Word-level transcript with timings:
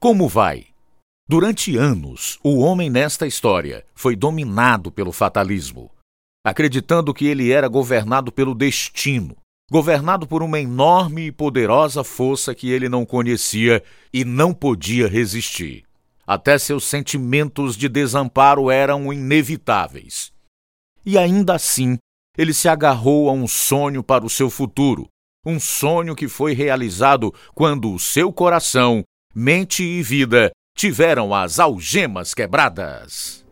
Como 0.00 0.28
vai? 0.28 0.66
Durante 1.28 1.76
anos, 1.76 2.38
o 2.44 2.60
homem 2.60 2.88
nesta 2.88 3.26
história 3.26 3.84
foi 3.96 4.14
dominado 4.14 4.92
pelo 4.92 5.10
fatalismo, 5.10 5.90
acreditando 6.46 7.12
que 7.12 7.26
ele 7.26 7.50
era 7.50 7.66
governado 7.66 8.30
pelo 8.30 8.54
destino, 8.54 9.36
governado 9.68 10.24
por 10.24 10.40
uma 10.40 10.60
enorme 10.60 11.26
e 11.26 11.32
poderosa 11.32 12.04
força 12.04 12.54
que 12.54 12.70
ele 12.70 12.88
não 12.88 13.04
conhecia 13.04 13.82
e 14.12 14.24
não 14.24 14.54
podia 14.54 15.08
resistir. 15.08 15.82
Até 16.24 16.58
seus 16.58 16.84
sentimentos 16.84 17.76
de 17.76 17.88
desamparo 17.88 18.70
eram 18.70 19.12
inevitáveis. 19.12 20.32
E 21.04 21.18
ainda 21.18 21.56
assim, 21.56 21.98
ele 22.36 22.54
se 22.54 22.68
agarrou 22.68 23.28
a 23.28 23.32
um 23.32 23.48
sonho 23.48 24.04
para 24.04 24.24
o 24.24 24.30
seu 24.30 24.48
futuro, 24.48 25.08
um 25.44 25.58
sonho 25.58 26.14
que 26.14 26.28
foi 26.28 26.52
realizado 26.52 27.34
quando 27.52 27.92
o 27.92 27.98
seu 27.98 28.32
coração 28.32 29.02
mente 29.34 29.84
e 29.84 30.02
vida 30.02 30.50
tiveram 30.74 31.34
as 31.34 31.58
algemas 31.58 32.32
quebradas. 32.32 33.44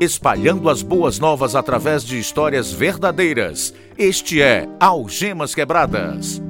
Espalhando 0.00 0.68
as 0.68 0.82
boas 0.82 1.18
novas 1.20 1.54
através 1.54 2.02
de 2.02 2.18
histórias 2.18 2.72
verdadeiras. 2.72 3.72
Este 3.96 4.42
é 4.42 4.66
Algemas 4.80 5.54
Quebradas. 5.54 6.42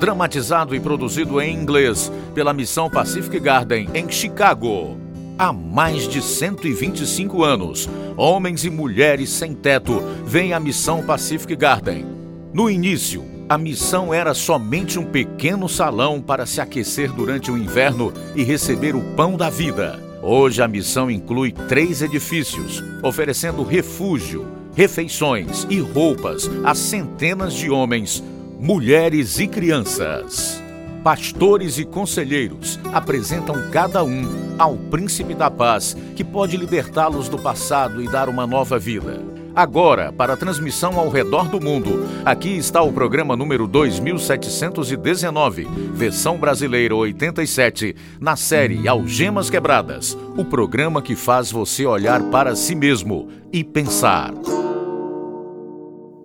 Dramatizado 0.00 0.74
e 0.74 0.80
produzido 0.80 1.40
em 1.40 1.54
inglês 1.54 2.10
pela 2.34 2.52
Missão 2.52 2.90
Pacific 2.90 3.38
Garden 3.38 3.88
em 3.94 4.10
Chicago. 4.10 5.05
Há 5.38 5.52
mais 5.52 6.08
de 6.08 6.22
125 6.22 7.44
anos, 7.44 7.86
homens 8.16 8.64
e 8.64 8.70
mulheres 8.70 9.28
sem 9.28 9.52
teto 9.52 10.02
vêm 10.24 10.54
à 10.54 10.60
missão 10.60 11.04
Pacific 11.04 11.54
Garden. 11.54 12.06
No 12.54 12.70
início, 12.70 13.22
a 13.46 13.58
missão 13.58 14.14
era 14.14 14.32
somente 14.32 14.98
um 14.98 15.04
pequeno 15.04 15.68
salão 15.68 16.22
para 16.22 16.46
se 16.46 16.58
aquecer 16.58 17.12
durante 17.12 17.50
o 17.50 17.58
inverno 17.58 18.14
e 18.34 18.42
receber 18.42 18.96
o 18.96 19.02
pão 19.14 19.36
da 19.36 19.50
vida. 19.50 20.02
Hoje, 20.22 20.62
a 20.62 20.68
missão 20.68 21.10
inclui 21.10 21.52
três 21.52 22.00
edifícios, 22.00 22.82
oferecendo 23.02 23.62
refúgio, 23.62 24.46
refeições 24.74 25.66
e 25.68 25.78
roupas 25.80 26.50
a 26.64 26.74
centenas 26.74 27.52
de 27.52 27.68
homens, 27.68 28.24
mulheres 28.58 29.38
e 29.38 29.46
crianças 29.46 30.64
pastores 31.06 31.78
e 31.78 31.84
conselheiros 31.84 32.80
apresentam 32.92 33.70
cada 33.70 34.02
um 34.02 34.56
ao 34.58 34.76
príncipe 34.76 35.34
da 35.34 35.48
paz, 35.48 35.96
que 36.16 36.24
pode 36.24 36.56
libertá-los 36.56 37.28
do 37.28 37.38
passado 37.38 38.02
e 38.02 38.08
dar 38.08 38.28
uma 38.28 38.44
nova 38.44 38.76
vida. 38.76 39.22
Agora, 39.54 40.12
para 40.12 40.32
a 40.32 40.36
transmissão 40.36 40.98
ao 40.98 41.08
redor 41.08 41.48
do 41.48 41.60
mundo, 41.60 42.04
aqui 42.24 42.56
está 42.56 42.82
o 42.82 42.92
programa 42.92 43.36
número 43.36 43.68
2719, 43.68 45.68
versão 45.94 46.38
brasileira 46.38 46.96
87, 46.96 47.94
na 48.18 48.34
série 48.34 48.88
Algemas 48.88 49.48
Quebradas, 49.48 50.18
o 50.36 50.44
programa 50.44 51.00
que 51.00 51.14
faz 51.14 51.52
você 51.52 51.86
olhar 51.86 52.20
para 52.32 52.56
si 52.56 52.74
mesmo 52.74 53.28
e 53.52 53.62
pensar. 53.62 54.32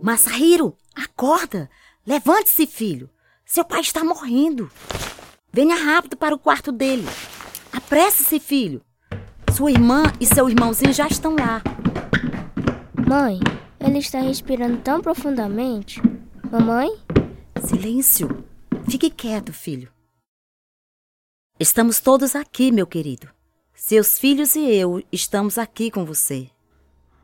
Masahiro, 0.01 0.75
acorda! 0.95 1.69
Levante-se, 2.03 2.65
filho! 2.65 3.07
Seu 3.51 3.65
pai 3.65 3.81
está 3.81 4.01
morrendo. 4.01 4.71
Venha 5.51 5.75
rápido 5.75 6.15
para 6.15 6.33
o 6.33 6.39
quarto 6.39 6.71
dele. 6.71 7.03
Apresse-se, 7.73 8.39
filho. 8.39 8.81
Sua 9.53 9.69
irmã 9.69 10.03
e 10.21 10.25
seu 10.25 10.47
irmãozinho 10.47 10.93
já 10.93 11.05
estão 11.05 11.35
lá. 11.35 11.61
Mãe, 13.05 13.41
ele 13.77 13.97
está 13.97 14.21
respirando 14.21 14.77
tão 14.77 15.01
profundamente. 15.01 16.01
Mamãe? 16.49 16.97
Silêncio. 17.61 18.41
Fique 18.89 19.09
quieto, 19.09 19.51
filho. 19.51 19.91
Estamos 21.59 21.99
todos 21.99 22.37
aqui, 22.37 22.71
meu 22.71 22.87
querido. 22.87 23.29
Seus 23.73 24.17
filhos 24.17 24.55
e 24.55 24.61
eu 24.61 25.03
estamos 25.11 25.57
aqui 25.57 25.91
com 25.91 26.05
você. 26.05 26.49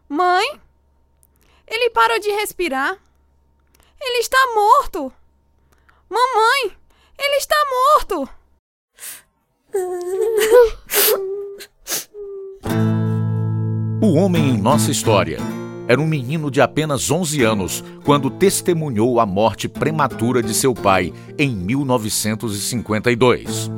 Mãe? 0.10 0.60
Ele 1.66 1.90
parou 1.92 2.20
de 2.20 2.30
respirar. 2.32 3.02
Ele 4.02 4.20
está 4.20 4.38
morto. 4.54 5.14
Mamãe, 6.10 6.72
ele 7.20 7.36
está 7.38 7.56
morto! 7.70 8.30
O 14.02 14.14
homem 14.14 14.52
em 14.52 14.58
nossa 14.58 14.90
história 14.90 15.38
era 15.88 16.02
um 16.02 16.08
menino 16.08 16.52
de 16.52 16.62
apenas 16.62 17.12
11 17.12 17.44
anos 17.44 17.84
quando 18.04 18.30
testemunhou 18.30 19.20
a 19.20 19.26
morte 19.26 19.68
prematura 19.68 20.42
de 20.42 20.54
seu 20.54 20.74
pai 20.74 21.12
em 21.38 21.54
1952. 21.56 23.70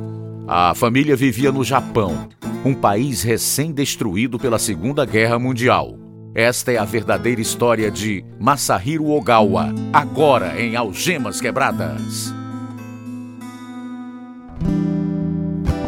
A 0.46 0.72
família 0.74 1.16
vivia 1.16 1.50
no 1.52 1.64
Japão, 1.64 2.28
um 2.64 2.74
país 2.74 3.22
recém-destruído 3.22 4.38
pela 4.38 4.58
Segunda 4.58 5.04
Guerra 5.04 5.38
Mundial. 5.38 5.99
Esta 6.34 6.70
é 6.70 6.78
a 6.78 6.84
verdadeira 6.84 7.40
história 7.40 7.90
de 7.90 8.24
Masahiro 8.38 9.10
Ogawa, 9.10 9.74
agora 9.92 10.60
em 10.62 10.76
Algemas 10.76 11.40
Quebradas. 11.40 12.32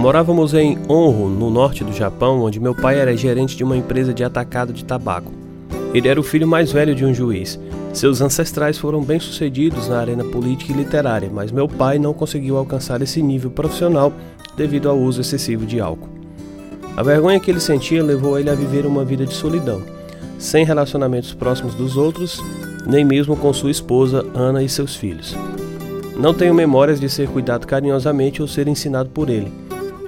Morávamos 0.01 0.53
em 0.53 0.77
Honro, 0.91 1.29
no 1.29 1.49
norte 1.49 1.85
do 1.85 1.93
Japão, 1.93 2.43
onde 2.43 2.59
meu 2.59 2.75
pai 2.75 2.99
era 2.99 3.17
gerente 3.17 3.57
de 3.57 3.63
uma 3.63 3.77
empresa 3.77 4.13
de 4.13 4.25
atacado 4.25 4.73
de 4.73 4.85
tabaco. 4.85 5.31
Ele 5.95 6.09
era 6.09 6.19
o 6.19 6.25
filho 6.25 6.49
mais 6.49 6.73
velho 6.73 6.93
de 6.93 7.05
um 7.05 7.15
juiz. 7.15 7.57
Seus 7.93 8.21
ancestrais 8.21 8.77
foram 8.77 9.01
bem-sucedidos 9.01 9.87
na 9.87 10.01
arena 10.01 10.25
política 10.25 10.73
e 10.73 10.77
literária, 10.77 11.31
mas 11.33 11.53
meu 11.53 11.69
pai 11.69 12.01
não 12.01 12.13
conseguiu 12.13 12.57
alcançar 12.57 13.01
esse 13.01 13.23
nível 13.23 13.53
profissional 13.53 14.13
devido 14.57 14.89
ao 14.89 14.99
uso 14.99 15.21
excessivo 15.21 15.65
de 15.65 15.79
álcool. 15.79 16.11
A 16.97 17.03
vergonha 17.05 17.39
que 17.39 17.49
ele 17.49 17.61
sentia 17.61 18.03
levou 18.03 18.37
ele 18.37 18.51
a 18.51 18.55
viver 18.57 18.85
uma 18.85 19.05
vida 19.05 19.25
de 19.25 19.35
solidão 19.35 20.02
sem 20.43 20.65
relacionamentos 20.65 21.33
próximos 21.33 21.73
dos 21.75 21.97
outros, 21.97 22.43
nem 22.85 23.05
mesmo 23.05 23.37
com 23.37 23.53
sua 23.53 23.71
esposa 23.71 24.27
Ana 24.35 24.63
e 24.63 24.69
seus 24.69 24.97
filhos. 24.97 25.37
Não 26.17 26.35
tenho 26.35 26.53
memórias 26.53 27.01
de 27.01 27.09
ser 27.09 27.29
cuidado 27.29 27.65
carinhosamente 27.65 28.43
ou 28.43 28.49
ser 28.49 28.67
ensinado 28.67 29.09
por 29.11 29.31
ele. 29.31 29.53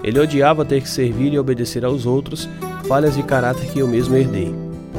Ele 0.02 0.18
odiava 0.18 0.64
ter 0.64 0.82
que 0.82 0.88
servir 0.88 1.32
e 1.32 1.38
obedecer 1.38 1.84
aos 1.84 2.04
outros, 2.04 2.48
falhas 2.88 3.14
de 3.14 3.22
caráter 3.22 3.70
que 3.70 3.78
eu 3.78 3.86
mesmo 3.86 4.16
herdei. 4.16 4.52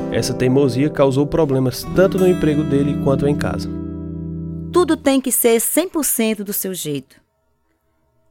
Essa 0.10 0.34
teimosia 0.34 0.90
causou 0.90 1.28
problemas 1.28 1.86
tanto 1.96 2.18
no 2.18 2.28
emprego 2.28 2.64
dele 2.64 2.98
quanto 3.04 3.28
em 3.28 3.36
casa. 3.36 3.70
Tudo 4.72 4.96
tem 4.96 5.20
que 5.20 5.34
ser 5.34 5.60
100% 5.60 6.44
do 6.44 6.54
seu 6.54 6.74
jeito. 6.74 7.18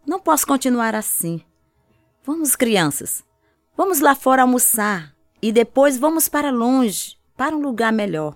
Não 0.07 0.19
posso 0.19 0.47
continuar 0.47 0.95
assim. 0.95 1.43
Vamos, 2.25 2.57
crianças. 2.57 3.23
Vamos 3.77 4.01
lá 4.01 4.15
fora 4.15 4.43
almoçar 4.43 5.14
e 5.45 5.53
depois 5.53 5.99
vamos 5.99 6.27
para 6.27 6.51
longe, 6.51 7.17
para 7.37 7.55
um 7.55 7.61
lugar 7.61 7.93
melhor. 7.93 8.33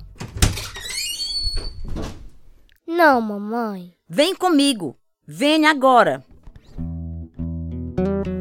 Não, 2.87 3.19
mamãe. 3.19 3.95
Vem 4.07 4.37
comigo. 4.37 4.95
Venha 5.27 5.71
agora. 5.71 6.23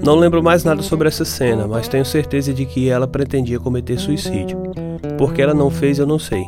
Não 0.04 0.16
lembro 0.16 0.44
mais 0.44 0.66
nada 0.66 0.82
sobre 0.82 1.08
essa 1.08 1.24
cena, 1.24 1.66
mas 1.66 1.88
tenho 1.88 2.04
certeza 2.04 2.54
de 2.54 2.66
que 2.66 2.90
ela 2.90 3.08
pretendia 3.08 3.58
cometer 3.58 3.98
suicídio. 3.98 4.62
Porque 5.18 5.42
ela 5.42 5.54
não 5.54 5.70
fez, 5.70 5.98
eu 5.98 6.06
não 6.06 6.20
sei. 6.20 6.44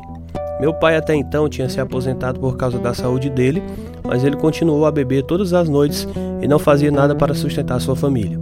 Meu 0.59 0.73
pai 0.73 0.97
até 0.97 1.15
então 1.15 1.47
tinha 1.47 1.69
se 1.69 1.79
aposentado 1.79 2.37
por 2.37 2.57
causa 2.57 2.79
da 2.79 2.93
saúde 2.93 3.29
dele, 3.29 3.63
mas 4.03 4.25
ele 4.25 4.35
continuou 4.35 4.85
a 4.85 4.91
beber 4.91 5.23
todas 5.23 5.53
as 5.53 5.69
noites 5.69 6.05
e 6.41 6.49
não 6.49 6.59
fazia 6.59 6.91
nada 6.91 7.15
para 7.15 7.33
sustentar 7.33 7.79
sua 7.79 7.95
família. 7.95 8.37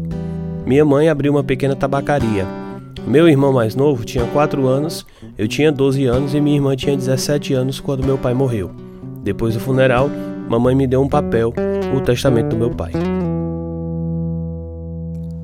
Minha 0.65 0.83
mãe 0.83 1.09
abriu 1.09 1.31
uma 1.31 1.43
pequena 1.43 1.75
tabacaria, 1.75 2.66
meu 3.05 3.27
irmão 3.27 3.51
mais 3.53 3.75
novo 3.75 4.05
tinha 4.05 4.25
4 4.25 4.67
anos, 4.67 5.05
eu 5.37 5.47
tinha 5.47 5.71
12 5.71 6.05
anos 6.05 6.33
e 6.33 6.41
minha 6.41 6.55
irmã 6.55 6.75
tinha 6.75 6.95
17 6.95 7.53
anos 7.53 7.79
quando 7.79 8.05
meu 8.05 8.17
pai 8.17 8.33
morreu. 8.33 8.71
Depois 9.23 9.53
do 9.53 9.59
funeral, 9.59 10.09
mamãe 10.49 10.73
me 10.73 10.87
deu 10.87 11.01
um 11.01 11.09
papel, 11.09 11.53
o 11.95 12.01
testamento 12.01 12.49
do 12.49 12.57
meu 12.57 12.71
pai. 12.71 12.93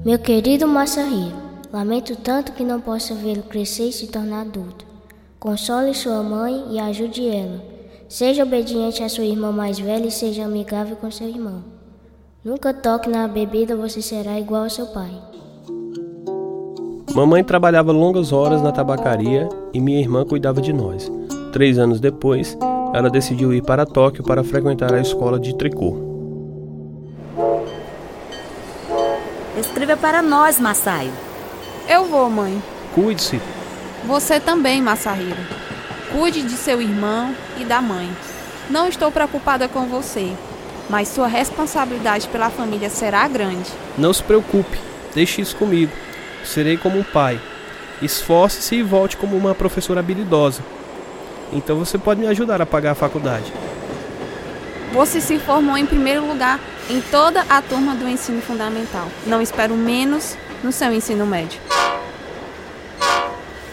Meu 0.05 0.19
querido 0.19 0.67
Massahi, 0.67 1.33
lamento 1.71 2.15
tanto 2.15 2.51
que 2.53 2.63
não 2.63 2.81
possa 2.81 3.13
vê-lo 3.13 3.43
crescer 3.43 3.89
e 3.89 3.93
se 3.93 4.07
tornar 4.07 4.41
adulto. 4.41 4.85
Console 5.39 5.93
sua 5.93 6.23
mãe 6.23 6.65
e 6.71 6.79
ajude 6.79 7.27
ela. 7.27 7.61
Seja 8.07 8.43
obediente 8.43 9.03
à 9.03 9.09
sua 9.09 9.25
irmã 9.25 9.51
mais 9.51 9.79
velha 9.79 10.07
e 10.07 10.11
seja 10.11 10.45
amigável 10.45 10.95
com 10.95 11.09
seu 11.09 11.27
irmão. 11.27 11.63
Nunca 12.43 12.73
toque 12.73 13.09
na 13.09 13.27
bebida, 13.27 13.75
você 13.75 14.01
será 14.01 14.39
igual 14.39 14.63
ao 14.63 14.69
seu 14.69 14.87
pai. 14.87 15.11
Mamãe 17.15 17.43
trabalhava 17.43 17.91
longas 17.91 18.31
horas 18.31 18.59
na 18.63 18.71
tabacaria 18.71 19.47
e 19.71 19.79
minha 19.79 19.99
irmã 19.99 20.25
cuidava 20.25 20.59
de 20.59 20.73
nós. 20.73 21.11
Três 21.51 21.77
anos 21.77 21.99
depois, 21.99 22.57
ela 22.91 23.07
decidiu 23.07 23.53
ir 23.53 23.61
para 23.61 23.85
Tóquio 23.85 24.23
para 24.23 24.43
frequentar 24.43 24.91
a 24.91 24.99
escola 24.99 25.39
de 25.39 25.55
tricô. 25.55 25.95
Escreva 29.55 29.95
para 29.95 30.23
nós, 30.23 30.59
Masaio. 30.59 31.11
Eu 31.87 32.05
vou, 32.05 32.27
mãe. 32.31 32.59
Cuide-se. 32.95 33.39
Você 34.05 34.39
também, 34.39 34.81
Masahiro. 34.81 35.37
Cuide 36.11 36.41
de 36.41 36.53
seu 36.53 36.81
irmão 36.81 37.35
e 37.59 37.63
da 37.63 37.79
mãe. 37.79 38.09
Não 38.71 38.87
estou 38.87 39.11
preocupada 39.11 39.67
com 39.67 39.85
você, 39.85 40.31
mas 40.89 41.09
sua 41.09 41.27
responsabilidade 41.27 42.27
pela 42.29 42.49
família 42.49 42.89
será 42.89 43.27
grande. 43.27 43.69
Não 43.99 44.11
se 44.11 44.23
preocupe, 44.23 44.79
deixe 45.13 45.41
isso 45.41 45.55
comigo. 45.55 45.91
Serei 46.43 46.77
como 46.77 46.99
um 46.99 47.03
pai. 47.03 47.39
Esforce-se 48.01 48.75
e 48.75 48.83
volte 48.83 49.17
como 49.17 49.37
uma 49.37 49.55
professora 49.55 49.99
habilidosa. 49.99 50.61
Então 51.51 51.77
você 51.77 51.97
pode 51.97 52.19
me 52.19 52.27
ajudar 52.27 52.61
a 52.61 52.65
pagar 52.65 52.91
a 52.91 52.95
faculdade. 52.95 53.51
Você 54.91 55.19
se 55.21 55.39
formou 55.39 55.77
em 55.77 55.85
primeiro 55.85 56.25
lugar 56.27 56.59
em 56.89 57.01
toda 57.01 57.43
a 57.49 57.61
turma 57.61 57.95
do 57.95 58.07
ensino 58.07 58.41
fundamental. 58.41 59.07
Não 59.25 59.41
espero 59.41 59.75
menos 59.75 60.37
no 60.63 60.71
seu 60.71 60.93
ensino 60.93 61.25
médio. 61.25 61.59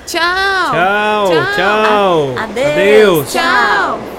Tchau! 0.06 0.20
Tchau, 0.72 1.28
tchau. 1.28 1.54
tchau. 1.54 2.34
Adeus. 2.38 2.72
Adeus. 2.72 3.32
Tchau! 3.32 4.09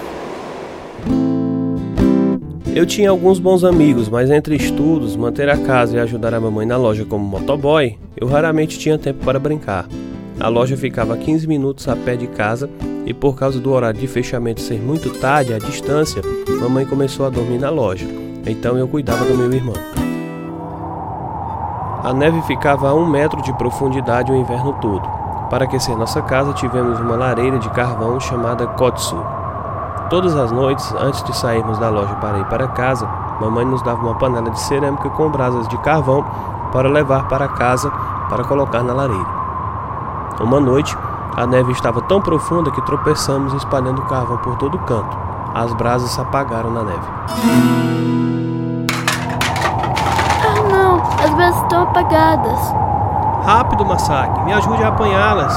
Eu 2.74 2.86
tinha 2.86 3.10
alguns 3.10 3.38
bons 3.38 3.66
amigos, 3.66 4.08
mas 4.08 4.32
entre 4.32 4.56
estudos, 4.56 5.18
manter 5.18 5.50
a 5.50 5.58
casa 5.58 5.98
e 5.98 6.00
ajudar 6.00 6.34
a 6.34 6.40
mamãe 6.40 6.66
na 6.66 6.78
loja 6.78 7.04
como 7.04 7.26
motoboy, 7.26 7.98
eu 8.16 8.28
raramente 8.28 8.80
tinha 8.80 8.98
tempo 8.98 9.26
para 9.26 9.38
brincar. 9.38 9.88
A 10.40 10.48
loja 10.48 10.78
ficava 10.78 11.16
a 11.16 11.18
15 11.18 11.48
minutos 11.48 11.86
a 11.90 11.98
pé 11.98 12.16
de 12.16 12.28
casa 12.28 12.70
e 13.06 13.14
por 13.14 13.36
causa 13.36 13.60
do 13.60 13.74
horário 13.74 14.00
de 14.00 14.08
fechamento 14.08 14.62
ser 14.62 14.80
muito 14.80 15.10
tarde, 15.20 15.54
à 15.54 15.60
distância, 15.60 16.22
mamãe 16.62 16.86
começou 16.86 17.26
a 17.26 17.30
dormir 17.30 17.60
na 17.60 17.70
loja. 17.70 18.08
Então 18.48 18.78
eu 18.78 18.88
cuidava 18.88 19.26
do 19.26 19.36
meu 19.36 19.52
irmão. 19.52 19.76
A 22.04 22.14
neve 22.14 22.42
ficava 22.44 22.90
a 22.90 22.96
um 22.96 23.06
metro 23.06 23.42
de 23.42 23.52
profundidade 23.58 24.32
o 24.32 24.36
inverno 24.36 24.74
todo. 24.82 25.08
Para 25.50 25.66
aquecer 25.66 25.98
nossa 25.98 26.22
casa, 26.22 26.54
tivemos 26.54 27.02
uma 27.02 27.18
lareira 27.18 27.60
de 27.60 27.70
carvão 27.72 28.18
chamada 28.18 28.66
Kotsu. 28.66 29.41
Todas 30.12 30.36
as 30.36 30.52
noites, 30.52 30.94
antes 31.00 31.24
de 31.24 31.34
sairmos 31.34 31.78
da 31.78 31.88
loja 31.90 32.14
para 32.16 32.38
ir 32.38 32.46
para 32.48 32.68
casa, 32.68 33.08
mamãe 33.40 33.64
nos 33.64 33.82
dava 33.82 34.02
uma 34.02 34.16
panela 34.16 34.50
de 34.50 34.60
cerâmica 34.60 35.10
com 35.12 35.30
brasas 35.30 35.66
de 35.70 35.78
carvão 35.78 36.26
para 36.74 36.90
levar 36.90 37.30
para 37.30 37.48
casa 37.48 37.90
para 38.28 38.44
colocar 38.44 38.84
na 38.84 38.92
lareira. 38.92 39.30
Uma 40.42 40.60
noite, 40.60 40.98
a 41.38 41.48
neve 41.48 41.72
estava 41.72 42.02
tão 42.02 42.20
profunda 42.20 42.70
que 42.72 42.82
tropeçamos 42.82 43.54
espalhando 43.54 44.02
carvão 44.02 44.36
por 44.40 44.58
todo 44.58 44.78
canto. 44.80 45.18
As 45.56 45.74
brasas 45.76 46.10
se 46.10 46.20
apagaram 46.20 46.72
na 46.72 46.84
neve. 46.84 47.08
Ah, 50.46 50.70
não! 50.70 51.02
As 51.24 51.34
brasas 51.34 51.62
estão 51.62 51.84
apagadas. 51.84 52.60
Rápido, 53.46 53.86
Masaki, 53.86 54.42
me 54.42 54.52
ajude 54.52 54.84
a 54.84 54.90
apanhá-las. 54.90 55.56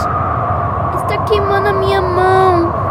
Está 0.95 1.19
queimando 1.25 1.71
a 1.71 1.73
minha 1.73 2.01
mão. 2.01 2.84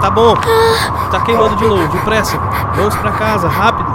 Tá 0.00 0.10
bom. 0.10 0.36
Tá 1.10 1.20
queimando 1.24 1.56
de 1.56 1.66
novo, 1.66 1.88
depressa. 1.88 2.38
Vamos 2.74 2.94
para 2.96 3.12
casa, 3.12 3.48
rápido. 3.48 3.90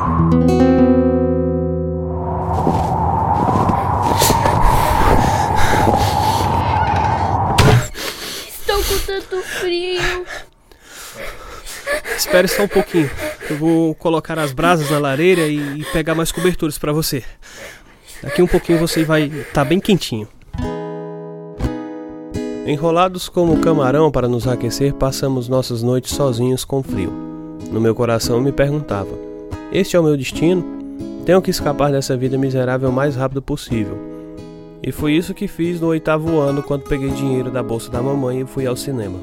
Estou 8.47 8.83
com 8.83 8.97
tanto 9.05 9.41
frio. 9.43 10.25
Espere 12.17 12.47
só 12.47 12.63
um 12.63 12.67
pouquinho. 12.67 13.09
Eu 13.49 13.57
vou 13.57 13.95
colocar 13.95 14.37
as 14.39 14.51
brasas 14.51 14.89
na 14.89 14.99
lareira 14.99 15.47
e 15.47 15.85
pegar 15.91 16.15
mais 16.15 16.31
coberturas 16.31 16.77
para 16.77 16.93
você. 16.93 17.23
Daqui 18.21 18.41
um 18.41 18.47
pouquinho 18.47 18.79
você 18.79 19.03
vai 19.03 19.23
estar 19.23 19.51
tá 19.53 19.65
bem 19.65 19.79
quentinho. 19.79 20.27
Enrolados 22.65 23.27
como 23.27 23.59
camarão 23.59 24.11
para 24.11 24.27
nos 24.27 24.47
aquecer, 24.47 24.93
passamos 24.93 25.49
nossas 25.49 25.81
noites 25.81 26.13
sozinhos 26.13 26.63
com 26.63 26.83
frio. 26.83 27.11
No 27.71 27.81
meu 27.81 27.95
coração 27.95 28.39
me 28.39 28.51
perguntava: 28.51 29.09
Este 29.71 29.95
é 29.95 29.99
o 29.99 30.03
meu 30.03 30.15
destino? 30.15 30.63
Tenho 31.25 31.41
que 31.41 31.49
escapar 31.49 31.91
dessa 31.91 32.15
vida 32.15 32.37
miserável 32.37 32.89
o 32.89 32.93
mais 32.93 33.15
rápido 33.15 33.41
possível. 33.41 33.97
E 34.83 34.91
foi 34.91 35.13
isso 35.13 35.33
que 35.33 35.47
fiz 35.47 35.79
no 35.79 35.87
oitavo 35.87 36.39
ano 36.39 36.61
quando 36.61 36.83
peguei 36.83 37.09
dinheiro 37.09 37.51
da 37.51 37.61
bolsa 37.61 37.91
da 37.91 38.01
mamãe 38.01 38.41
e 38.41 38.45
fui 38.45 38.65
ao 38.65 38.75
cinema. 38.75 39.19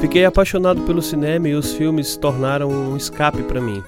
Fiquei 0.00 0.24
apaixonado 0.24 0.80
pelo 0.82 1.02
cinema 1.02 1.48
e 1.48 1.54
os 1.54 1.72
filmes 1.72 2.08
se 2.08 2.18
tornaram 2.18 2.68
um 2.68 2.96
escape 2.96 3.42
para 3.42 3.60
mim. 3.60 3.82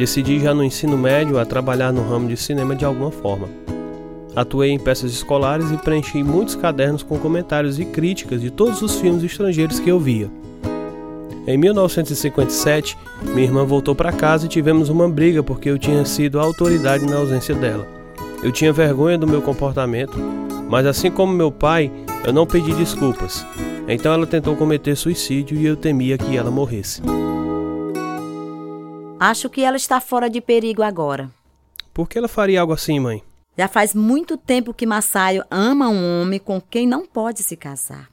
Decidi 0.00 0.40
já 0.40 0.54
no 0.54 0.64
ensino 0.64 0.96
médio 0.96 1.38
a 1.38 1.44
trabalhar 1.44 1.92
no 1.92 2.00
ramo 2.00 2.26
de 2.26 2.34
cinema 2.34 2.74
de 2.74 2.86
alguma 2.86 3.10
forma. 3.10 3.50
Atuei 4.34 4.70
em 4.70 4.78
peças 4.78 5.12
escolares 5.12 5.70
e 5.70 5.76
preenchi 5.76 6.22
muitos 6.22 6.54
cadernos 6.54 7.02
com 7.02 7.18
comentários 7.18 7.78
e 7.78 7.84
críticas 7.84 8.40
de 8.40 8.50
todos 8.50 8.80
os 8.80 8.98
filmes 8.98 9.22
estrangeiros 9.22 9.78
que 9.78 9.90
eu 9.90 10.00
via. 10.00 10.30
Em 11.46 11.58
1957, 11.58 12.96
minha 13.24 13.42
irmã 13.42 13.62
voltou 13.62 13.94
para 13.94 14.10
casa 14.10 14.46
e 14.46 14.48
tivemos 14.48 14.88
uma 14.88 15.06
briga 15.06 15.42
porque 15.42 15.68
eu 15.68 15.78
tinha 15.78 16.02
sido 16.06 16.40
a 16.40 16.44
autoridade 16.44 17.04
na 17.04 17.18
ausência 17.18 17.54
dela. 17.54 17.86
Eu 18.42 18.50
tinha 18.50 18.72
vergonha 18.72 19.18
do 19.18 19.26
meu 19.26 19.42
comportamento, 19.42 20.16
mas 20.70 20.86
assim 20.86 21.10
como 21.10 21.30
meu 21.30 21.52
pai, 21.52 21.92
eu 22.24 22.32
não 22.32 22.46
pedi 22.46 22.72
desculpas. 22.72 23.44
Então 23.86 24.14
ela 24.14 24.26
tentou 24.26 24.56
cometer 24.56 24.96
suicídio 24.96 25.60
e 25.60 25.66
eu 25.66 25.76
temia 25.76 26.16
que 26.16 26.38
ela 26.38 26.50
morresse. 26.50 27.02
Acho 29.20 29.50
que 29.50 29.62
ela 29.62 29.76
está 29.76 30.00
fora 30.00 30.30
de 30.30 30.40
perigo 30.40 30.82
agora. 30.82 31.30
Por 31.92 32.08
que 32.08 32.16
ela 32.16 32.26
faria 32.26 32.62
algo 32.62 32.72
assim, 32.72 32.98
mãe? 32.98 33.22
Já 33.54 33.68
faz 33.68 33.94
muito 33.94 34.38
tempo 34.38 34.72
que 34.72 34.86
Massaio 34.86 35.44
ama 35.50 35.90
um 35.90 36.22
homem 36.22 36.40
com 36.40 36.58
quem 36.58 36.86
não 36.86 37.04
pode 37.04 37.42
se 37.42 37.54
casar. 37.54 38.08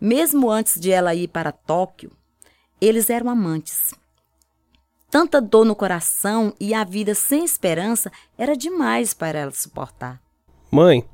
Mesmo 0.00 0.50
antes 0.50 0.80
de 0.80 0.90
ela 0.90 1.14
ir 1.14 1.28
para 1.28 1.52
Tóquio, 1.52 2.10
eles 2.80 3.08
eram 3.08 3.30
amantes. 3.30 3.94
Tanta 5.08 5.40
dor 5.40 5.64
no 5.64 5.76
coração 5.76 6.52
e 6.58 6.74
a 6.74 6.82
vida 6.82 7.14
sem 7.14 7.44
esperança 7.44 8.10
era 8.36 8.56
demais 8.56 9.14
para 9.14 9.38
ela 9.38 9.52
suportar. 9.52 10.20
Mãe, 10.72 11.04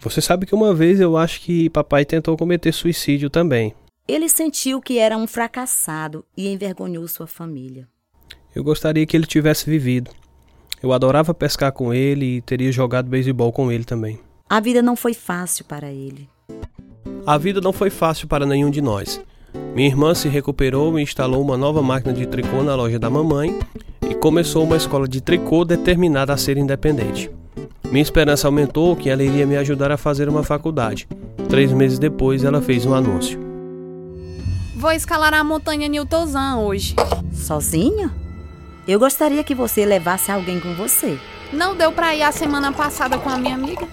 você 0.00 0.22
sabe 0.22 0.46
que 0.46 0.54
uma 0.54 0.74
vez 0.74 0.98
eu 0.98 1.18
acho 1.18 1.38
que 1.42 1.68
papai 1.68 2.06
tentou 2.06 2.34
cometer 2.38 2.72
suicídio 2.72 3.28
também. 3.28 3.74
Ele 4.08 4.26
sentiu 4.26 4.80
que 4.80 4.98
era 4.98 5.18
um 5.18 5.26
fracassado 5.26 6.24
e 6.34 6.48
envergonhou 6.48 7.06
sua 7.06 7.26
família. 7.26 7.91
Eu 8.54 8.62
gostaria 8.62 9.06
que 9.06 9.16
ele 9.16 9.26
tivesse 9.26 9.68
vivido. 9.68 10.10
Eu 10.82 10.92
adorava 10.92 11.32
pescar 11.32 11.72
com 11.72 11.94
ele 11.94 12.36
e 12.36 12.40
teria 12.40 12.72
jogado 12.72 13.08
beisebol 13.08 13.52
com 13.52 13.72
ele 13.72 13.84
também. 13.84 14.18
A 14.48 14.60
vida 14.60 14.82
não 14.82 14.94
foi 14.94 15.14
fácil 15.14 15.64
para 15.64 15.90
ele. 15.90 16.28
A 17.24 17.38
vida 17.38 17.60
não 17.60 17.72
foi 17.72 17.88
fácil 17.88 18.28
para 18.28 18.44
nenhum 18.44 18.70
de 18.70 18.82
nós. 18.82 19.20
Minha 19.74 19.88
irmã 19.88 20.14
se 20.14 20.28
recuperou 20.28 20.98
e 20.98 21.02
instalou 21.02 21.40
uma 21.40 21.56
nova 21.56 21.80
máquina 21.80 22.12
de 22.12 22.26
tricô 22.26 22.62
na 22.62 22.74
loja 22.74 22.98
da 22.98 23.08
mamãe 23.08 23.58
e 24.02 24.14
começou 24.14 24.64
uma 24.64 24.76
escola 24.76 25.08
de 25.08 25.20
tricô 25.20 25.64
determinada 25.64 26.32
a 26.32 26.36
ser 26.36 26.58
independente. 26.58 27.30
Minha 27.90 28.02
esperança 28.02 28.48
aumentou 28.48 28.96
que 28.96 29.08
ela 29.08 29.22
iria 29.22 29.46
me 29.46 29.56
ajudar 29.56 29.92
a 29.92 29.96
fazer 29.96 30.28
uma 30.28 30.42
faculdade. 30.42 31.06
Três 31.48 31.72
meses 31.72 31.98
depois, 31.98 32.44
ela 32.44 32.60
fez 32.60 32.84
um 32.84 32.94
anúncio. 32.94 33.38
Vou 34.76 34.90
escalar 34.90 35.32
a 35.32 35.44
montanha 35.44 35.88
Newtonzan 35.88 36.56
hoje. 36.56 36.96
Sozinha? 37.32 38.21
Eu 38.86 38.98
gostaria 38.98 39.44
que 39.44 39.54
você 39.54 39.84
levasse 39.84 40.32
alguém 40.32 40.58
com 40.58 40.74
você. 40.74 41.16
Não 41.52 41.76
deu 41.76 41.92
para 41.92 42.14
ir 42.16 42.22
a 42.22 42.32
semana 42.32 42.72
passada 42.72 43.16
com 43.16 43.28
a 43.28 43.38
minha 43.38 43.54
amiga. 43.54 43.86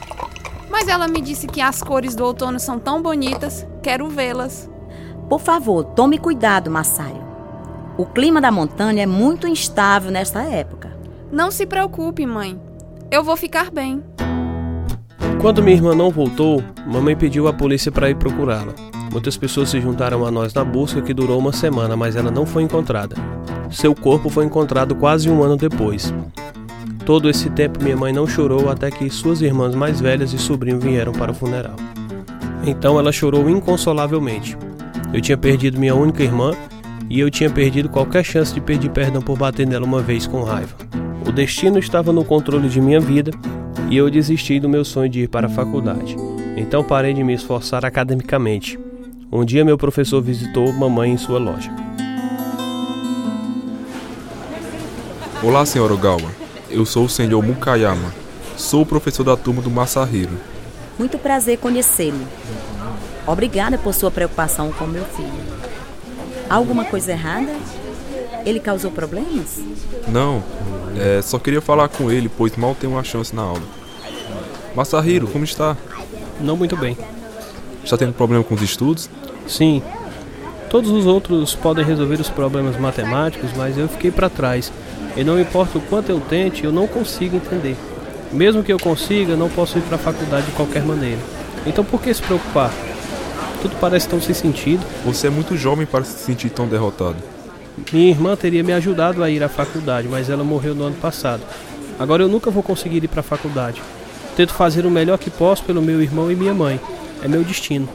Mas 0.69 0.87
ela 0.87 1.07
me 1.07 1.21
disse 1.21 1.45
que 1.45 1.61
as 1.61 1.83
cores 1.83 2.15
do 2.15 2.25
outono 2.25 2.59
são 2.59 2.79
tão 2.79 3.01
bonitas, 3.01 3.67
quero 3.83 4.07
vê-las. 4.09 4.69
Por 5.29 5.39
favor, 5.39 5.83
tome 5.83 6.17
cuidado, 6.17 6.71
Massaio. 6.71 7.23
O 7.97 8.05
clima 8.05 8.41
da 8.41 8.51
montanha 8.51 9.03
é 9.03 9.05
muito 9.05 9.47
instável 9.47 10.09
nesta 10.09 10.41
época. 10.41 10.97
Não 11.31 11.51
se 11.51 11.67
preocupe, 11.67 12.25
mãe. 12.25 12.59
Eu 13.11 13.23
vou 13.23 13.37
ficar 13.37 13.69
bem. 13.69 14.03
Quando 15.39 15.61
minha 15.61 15.75
irmã 15.75 15.93
não 15.93 16.09
voltou, 16.09 16.63
mamãe 16.87 17.15
pediu 17.15 17.47
à 17.47 17.53
polícia 17.53 17.91
para 17.91 18.09
ir 18.09 18.15
procurá-la. 18.15 18.73
Muitas 19.11 19.35
pessoas 19.35 19.69
se 19.69 19.81
juntaram 19.81 20.25
a 20.25 20.31
nós 20.31 20.53
na 20.53 20.63
busca 20.63 21.01
que 21.01 21.13
durou 21.13 21.39
uma 21.39 21.51
semana, 21.51 21.95
mas 21.95 22.15
ela 22.15 22.29
não 22.29 22.45
foi 22.45 22.63
encontrada. 22.63 23.15
Seu 23.71 23.95
corpo 23.95 24.29
foi 24.29 24.45
encontrado 24.45 24.95
quase 24.95 25.29
um 25.29 25.43
ano 25.43 25.57
depois. 25.57 26.13
Todo 27.05 27.29
esse 27.29 27.49
tempo 27.49 27.83
minha 27.83 27.97
mãe 27.97 28.13
não 28.13 28.27
chorou 28.27 28.69
até 28.69 28.91
que 28.91 29.09
suas 29.09 29.41
irmãs 29.41 29.73
mais 29.73 29.99
velhas 29.99 30.31
e 30.31 30.37
sobrinho 30.37 30.79
vieram 30.79 31.11
para 31.11 31.31
o 31.31 31.33
funeral. 31.33 31.75
Então 32.63 32.99
ela 32.99 33.11
chorou 33.11 33.49
inconsolavelmente. 33.49 34.55
Eu 35.11 35.19
tinha 35.21 35.37
perdido 35.37 35.79
minha 35.79 35.95
única 35.95 36.23
irmã 36.23 36.53
e 37.09 37.19
eu 37.19 37.31
tinha 37.31 37.49
perdido 37.49 37.89
qualquer 37.89 38.23
chance 38.23 38.53
de 38.53 38.61
pedir 38.61 38.89
perdão 38.89 39.21
por 39.21 39.37
bater 39.37 39.65
nela 39.65 39.85
uma 39.85 40.01
vez 40.01 40.27
com 40.27 40.43
raiva. 40.43 40.75
O 41.27 41.31
destino 41.31 41.79
estava 41.79 42.13
no 42.13 42.23
controle 42.23 42.69
de 42.69 42.79
minha 42.79 42.99
vida 42.99 43.31
e 43.89 43.97
eu 43.97 44.09
desisti 44.09 44.59
do 44.59 44.69
meu 44.69 44.85
sonho 44.85 45.09
de 45.09 45.21
ir 45.21 45.29
para 45.29 45.47
a 45.47 45.49
faculdade. 45.49 46.15
Então 46.55 46.83
parei 46.83 47.13
de 47.13 47.23
me 47.23 47.33
esforçar 47.33 47.85
academicamente. 47.85 48.77
Um 49.31 49.45
dia 49.45 49.63
meu 49.63 49.77
professor 49.77 50.21
visitou 50.23 50.73
mamãe 50.73 51.11
em 51.11 51.17
sua 51.17 51.37
loja. 51.37 51.71
Olá, 55.43 55.65
Sr. 55.65 55.91
Ogawa. 55.91 56.31
eu 56.69 56.83
sou 56.85 57.05
o 57.05 57.09
senhor 57.09 57.43
Mukayama. 57.43 58.11
Sou 58.57 58.81
o 58.81 58.85
professor 58.85 59.23
da 59.23 59.37
turma 59.37 59.61
do 59.61 59.69
Masahiro. 59.69 60.31
Muito 60.97 61.19
prazer 61.19 61.59
conhecê-lo. 61.59 62.27
Obrigada 63.27 63.77
por 63.77 63.93
sua 63.93 64.09
preocupação 64.09 64.71
com 64.71 64.87
meu 64.87 65.05
filho. 65.05 65.31
Há 66.49 66.55
alguma 66.55 66.83
coisa 66.85 67.11
errada? 67.11 67.55
Ele 68.45 68.59
causou 68.59 68.89
problemas? 68.89 69.61
Não, 70.07 70.43
é, 70.97 71.21
só 71.21 71.37
queria 71.37 71.61
falar 71.61 71.87
com 71.87 72.11
ele, 72.11 72.27
pois 72.27 72.55
mal 72.57 72.73
tenho 72.73 72.93
uma 72.93 73.03
chance 73.03 73.35
na 73.35 73.43
aula. 73.43 73.61
Masahiro, 74.75 75.27
como 75.27 75.45
está? 75.45 75.77
Não 76.41 76.57
muito 76.57 76.75
bem. 76.75 76.97
Está 77.89 77.97
tendo 77.97 78.13
problema 78.13 78.43
com 78.43 78.53
os 78.53 78.61
estudos? 78.61 79.09
Sim. 79.47 79.81
Todos 80.69 80.91
os 80.91 81.07
outros 81.07 81.55
podem 81.55 81.83
resolver 81.83 82.21
os 82.21 82.29
problemas 82.29 82.79
matemáticos, 82.79 83.49
mas 83.57 83.79
eu 83.79 83.87
fiquei 83.87 84.11
para 84.11 84.29
trás. 84.29 84.71
E 85.17 85.23
não 85.23 85.41
importa 85.41 85.79
o 85.79 85.81
quanto 85.81 86.11
eu 86.11 86.19
tente, 86.19 86.63
eu 86.63 86.71
não 86.71 86.85
consigo 86.85 87.37
entender. 87.37 87.75
Mesmo 88.31 88.61
que 88.61 88.71
eu 88.71 88.77
consiga, 88.77 89.35
não 89.35 89.49
posso 89.49 89.79
ir 89.79 89.81
para 89.81 89.95
a 89.95 89.97
faculdade 89.97 90.45
de 90.45 90.51
qualquer 90.51 90.83
maneira. 90.83 91.17
Então 91.65 91.83
por 91.83 91.99
que 91.99 92.13
se 92.13 92.21
preocupar? 92.21 92.71
Tudo 93.59 93.75
parece 93.81 94.07
tão 94.07 94.21
sem 94.21 94.35
sentido. 94.35 94.85
Você 95.03 95.25
é 95.25 95.31
muito 95.31 95.57
jovem 95.57 95.87
para 95.87 96.03
se 96.03 96.23
sentir 96.23 96.51
tão 96.51 96.67
derrotado. 96.67 97.17
Minha 97.91 98.11
irmã 98.11 98.35
teria 98.35 98.63
me 98.63 98.71
ajudado 98.71 99.23
a 99.23 99.31
ir 99.31 99.41
à 99.43 99.49
faculdade, 99.49 100.07
mas 100.07 100.29
ela 100.29 100.43
morreu 100.43 100.75
no 100.75 100.83
ano 100.83 100.95
passado. 100.97 101.41
Agora 101.97 102.21
eu 102.21 102.29
nunca 102.29 102.51
vou 102.51 102.61
conseguir 102.61 103.03
ir 103.03 103.07
para 103.07 103.21
a 103.21 103.23
faculdade. 103.23 103.81
Tento 104.35 104.53
fazer 104.53 104.85
o 104.85 104.91
melhor 104.91 105.17
que 105.17 105.31
posso 105.31 105.63
pelo 105.63 105.81
meu 105.81 105.99
irmão 106.03 106.31
e 106.31 106.35
minha 106.35 106.53
mãe. 106.53 106.79
É 107.21 107.27
meu 107.27 107.43
destino. 107.43 107.87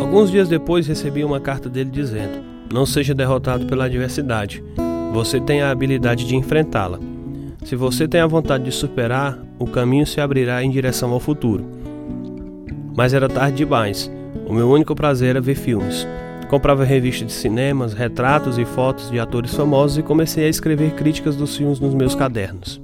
Alguns 0.00 0.30
dias 0.30 0.48
depois 0.48 0.86
recebi 0.86 1.24
uma 1.24 1.40
carta 1.40 1.68
dele 1.68 1.90
dizendo: 1.90 2.38
Não 2.72 2.86
seja 2.86 3.14
derrotado 3.14 3.66
pela 3.66 3.86
adversidade. 3.86 4.62
Você 5.12 5.40
tem 5.40 5.62
a 5.62 5.70
habilidade 5.70 6.24
de 6.24 6.36
enfrentá-la. 6.36 7.00
Se 7.64 7.74
você 7.74 8.06
tem 8.06 8.20
a 8.20 8.26
vontade 8.26 8.64
de 8.64 8.72
superar, 8.72 9.38
o 9.58 9.66
caminho 9.66 10.06
se 10.06 10.20
abrirá 10.20 10.62
em 10.62 10.70
direção 10.70 11.10
ao 11.10 11.18
futuro. 11.18 11.64
Mas 12.96 13.12
era 13.12 13.28
tarde 13.28 13.58
demais. 13.58 14.10
O 14.46 14.52
meu 14.52 14.70
único 14.70 14.94
prazer 14.94 15.30
era 15.30 15.40
ver 15.40 15.56
filmes. 15.56 16.06
Comprava 16.48 16.84
revistas 16.84 17.26
de 17.28 17.32
cinemas, 17.32 17.92
retratos 17.92 18.56
e 18.56 18.64
fotos 18.64 19.10
de 19.10 19.18
atores 19.18 19.52
famosos 19.52 19.98
e 19.98 20.02
comecei 20.02 20.44
a 20.44 20.48
escrever 20.48 20.92
críticas 20.92 21.34
dos 21.34 21.56
filmes 21.56 21.80
nos 21.80 21.92
meus 21.92 22.14
cadernos. 22.14 22.80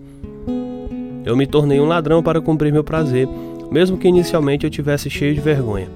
Eu 1.25 1.37
me 1.37 1.47
tornei 1.47 1.81
um 1.81 1.87
ladrão 1.87 2.21
para 2.21 2.41
cumprir 2.41 2.73
meu 2.73 2.83
prazer, 2.83 3.29
mesmo 3.73 3.97
que 3.97 4.07
inicialmente 4.07 4.65
eu 4.67 4.71
tivesse 4.71 5.09
cheio 5.09 5.35
de 5.35 5.41
vergonha, 5.41 5.89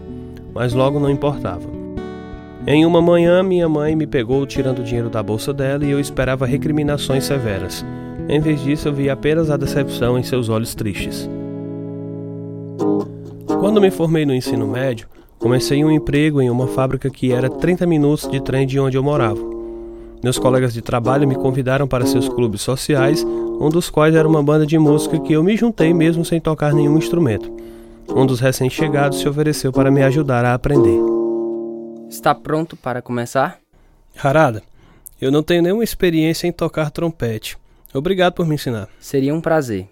mas 0.55 0.73
logo 0.73 0.99
não 0.99 1.11
importava. 1.11 1.69
Em 2.67 2.87
uma 2.87 3.03
manhã, 3.03 3.43
minha 3.43 3.69
mãe 3.69 3.95
me 3.95 4.07
pegou 4.07 4.45
tirando 4.47 4.83
dinheiro 4.83 5.11
da 5.11 5.23
bolsa 5.23 5.53
dela 5.53 5.85
e 5.85 5.91
eu 5.91 6.01
esperava 6.01 6.47
recriminações 6.47 7.25
severas. 7.25 7.85
Em 8.29 8.41
vez 8.41 8.61
disso, 8.63 8.89
eu 8.89 8.95
vi 8.95 9.11
apenas 9.11 9.51
a 9.51 9.57
decepção 9.57 10.19
em 10.19 10.23
seus 10.23 10.49
olhos 10.49 10.75
tristes. 10.75 11.29
Quando 13.61 13.81
me 13.81 13.91
formei 13.91 14.25
no 14.25 14.35
ensino 14.35 14.67
médio, 14.67 15.07
comecei 15.39 15.85
um 15.85 15.91
emprego 15.91 16.41
em 16.41 16.51
uma 16.51 16.67
fábrica 16.67 17.11
que 17.11 17.31
era 17.31 17.49
30 17.49 17.87
minutos 17.87 18.27
de 18.29 18.41
trem 18.41 18.67
de 18.67 18.81
onde 18.81 18.97
eu 18.97 19.03
morava. 19.03 19.56
Meus 20.23 20.39
colegas 20.39 20.73
de 20.73 20.83
trabalho 20.83 21.29
me 21.29 21.35
convidaram 21.35 21.87
para 21.87 22.07
seus 22.07 22.29
clubes 22.29 22.63
sociais, 22.63 23.23
um 23.25 23.69
dos 23.69 23.91
quais 23.91 24.15
era 24.15 24.27
uma 24.27 24.43
banda 24.43 24.67
de 24.67 24.79
música 24.79 25.19
que 25.21 25.33
eu 25.33 25.43
me 25.43 25.57
juntei 25.57 25.93
mesmo 25.95 26.25
sem 26.25 26.41
tocar 26.41 26.73
nenhum 26.73 26.99
instrumento. 26.99 27.55
Um 28.09 28.27
dos 28.27 28.41
recém-chegados 28.41 29.19
se 29.19 29.29
ofereceu 29.29 29.73
para 29.73 29.91
me 29.91 30.03
ajudar 30.03 30.45
a 30.45 30.55
aprender. 30.55 30.99
Está 32.09 32.35
pronto 32.35 32.77
para 32.77 33.03
começar? 33.03 33.59
Harada, 34.23 34.63
eu 35.21 35.31
não 35.31 35.43
tenho 35.43 35.63
nenhuma 35.63 35.85
experiência 35.85 36.47
em 36.47 36.53
tocar 36.53 36.91
trompete. 36.91 37.59
Obrigado 37.93 38.35
por 38.35 38.47
me 38.47 38.55
ensinar. 38.55 38.89
Seria 39.01 39.35
um 39.35 39.41
prazer. 39.41 39.89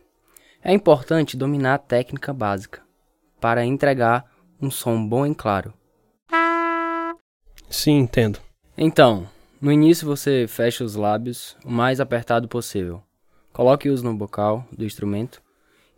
É 0.62 0.72
importante 0.72 1.36
dominar 1.36 1.74
a 1.74 1.78
técnica 1.78 2.32
básica 2.32 2.80
para 3.40 3.64
entregar 3.64 4.24
um 4.60 4.70
som 4.70 5.06
bom 5.06 5.26
e 5.26 5.34
claro. 5.34 5.74
Sim, 7.68 7.98
entendo. 7.98 8.38
Então, 8.76 9.26
no 9.64 9.72
início 9.72 10.06
você 10.06 10.44
fecha 10.46 10.84
os 10.84 10.94
lábios 10.94 11.56
o 11.64 11.70
mais 11.70 11.98
apertado 11.98 12.46
possível. 12.46 13.02
Coloque-os 13.50 14.02
no 14.02 14.12
bocal 14.14 14.68
do 14.70 14.84
instrumento 14.84 15.40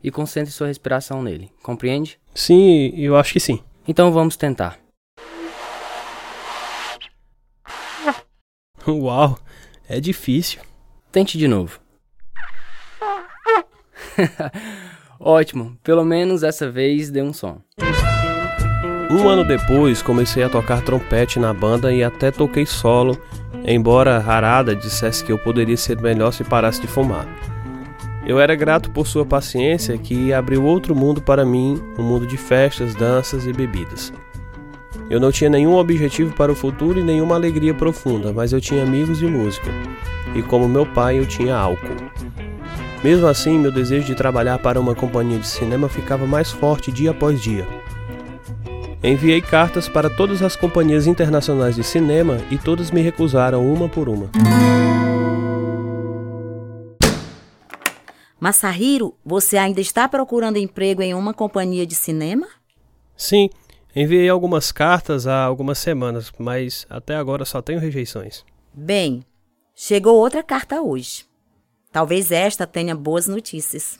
e 0.01 0.09
concentre 0.09 0.53
sua 0.53 0.69
respiração 0.69 1.21
nele. 1.21 1.51
Compreende? 1.65 2.17
Sim, 2.33 2.95
eu 2.97 3.17
acho 3.17 3.33
que 3.33 3.41
sim. 3.41 3.59
Então 3.89 4.13
vamos 4.13 4.37
tentar. 4.37 4.79
Uau, 8.87 9.37
é 9.89 9.99
difícil. 9.99 10.61
Tente 11.11 11.37
de 11.37 11.49
novo. 11.49 11.81
Ótimo, 15.19 15.77
pelo 15.83 16.05
menos 16.05 16.45
essa 16.45 16.71
vez 16.71 17.11
deu 17.11 17.25
um 17.25 17.33
som. 17.33 17.61
Um 19.11 19.29
ano 19.29 19.45
depois, 19.45 20.03
comecei 20.03 20.45
a 20.45 20.49
tocar 20.49 20.83
trompete 20.83 21.41
na 21.41 21.53
banda 21.53 21.93
e 21.93 22.05
até 22.05 22.31
toquei 22.31 22.67
solo, 22.67 23.21
embora 23.75 24.19
Harada 24.19 24.75
dissesse 24.77 25.25
que 25.25 25.33
eu 25.33 25.39
poderia 25.39 25.77
ser 25.77 26.01
melhor 26.01 26.33
se 26.33 26.45
parasse 26.45 26.81
de 26.81 26.87
fumar. 26.87 27.27
Eu 28.25 28.41
era 28.41 28.55
grato 28.55 28.91
por 28.91 29.07
sua 29.07 29.25
paciência 29.25 29.97
que 29.99 30.33
abriu 30.33 30.65
outro 30.65 30.95
mundo 30.95 31.21
para 31.21 31.45
mim, 31.45 31.81
um 31.99 32.03
mundo 32.03 32.27
de 32.27 32.37
festas, 32.37 32.95
danças 32.95 33.47
e 33.47 33.53
bebidas. 33.53 34.13
Eu 35.09 35.21
não 35.21 35.31
tinha 35.31 35.49
nenhum 35.49 35.77
objetivo 35.77 36.35
para 36.35 36.51
o 36.51 36.57
futuro 36.57 36.99
e 36.99 37.05
nenhuma 37.05 37.37
alegria 37.37 37.73
profunda, 37.73 38.33
mas 38.33 38.53
eu 38.53 38.61
tinha 38.61 38.83
amigos 38.83 39.23
e 39.23 39.27
música. 39.27 39.71
E 40.35 40.43
como 40.43 40.69
meu 40.69 40.85
pai, 40.85 41.19
eu 41.19 41.27
tinha 41.27 41.55
álcool. 41.55 41.97
Mesmo 43.05 43.29
assim, 43.29 43.57
meu 43.59 43.71
desejo 43.71 44.07
de 44.07 44.17
trabalhar 44.17 44.59
para 44.59 44.81
uma 44.81 44.95
companhia 44.95 45.39
de 45.39 45.47
cinema 45.47 45.89
ficava 45.89 46.27
mais 46.27 46.51
forte 46.51 46.91
dia 46.91 47.13
após 47.13 47.41
dia. 47.41 47.67
Enviei 49.03 49.43
cartas 49.43 49.89
para 49.89 50.09
todas 50.09 50.43
as 50.43 50.57
companhias 50.57 51.07
internacionais 51.07 51.77
de 51.77 51.85
cinema 51.85 52.39
e 52.51 52.57
todas 52.57 52.91
me 52.91 53.03
recusaram 53.03 53.71
uma 53.71 53.89
por 53.89 54.09
uma. 54.09 54.31
Masahiro, 58.41 59.15
você 59.25 59.59
ainda 59.59 59.81
está 59.81 60.09
procurando 60.09 60.57
emprego 60.57 61.03
em 61.03 61.15
uma 61.15 61.35
companhia 61.35 61.87
de 61.87 61.95
cinema? 61.95 62.47
Sim, 63.17 63.51
enviei 63.95 64.29
algumas 64.29 64.73
cartas 64.73 65.27
há 65.27 65.45
algumas 65.45 65.79
semanas, 65.79 66.33
mas 66.39 66.87
até 66.89 67.17
agora 67.17 67.45
só 67.45 67.61
tenho 67.61 67.81
rejeições. 67.81 68.45
Bem, 68.73 69.25
chegou 69.75 70.17
outra 70.17 70.43
carta 70.43 70.81
hoje. 70.81 71.27
Talvez 71.93 72.31
esta 72.33 72.67
tenha 72.67 72.95
boas 72.95 73.27
notícias. 73.27 73.99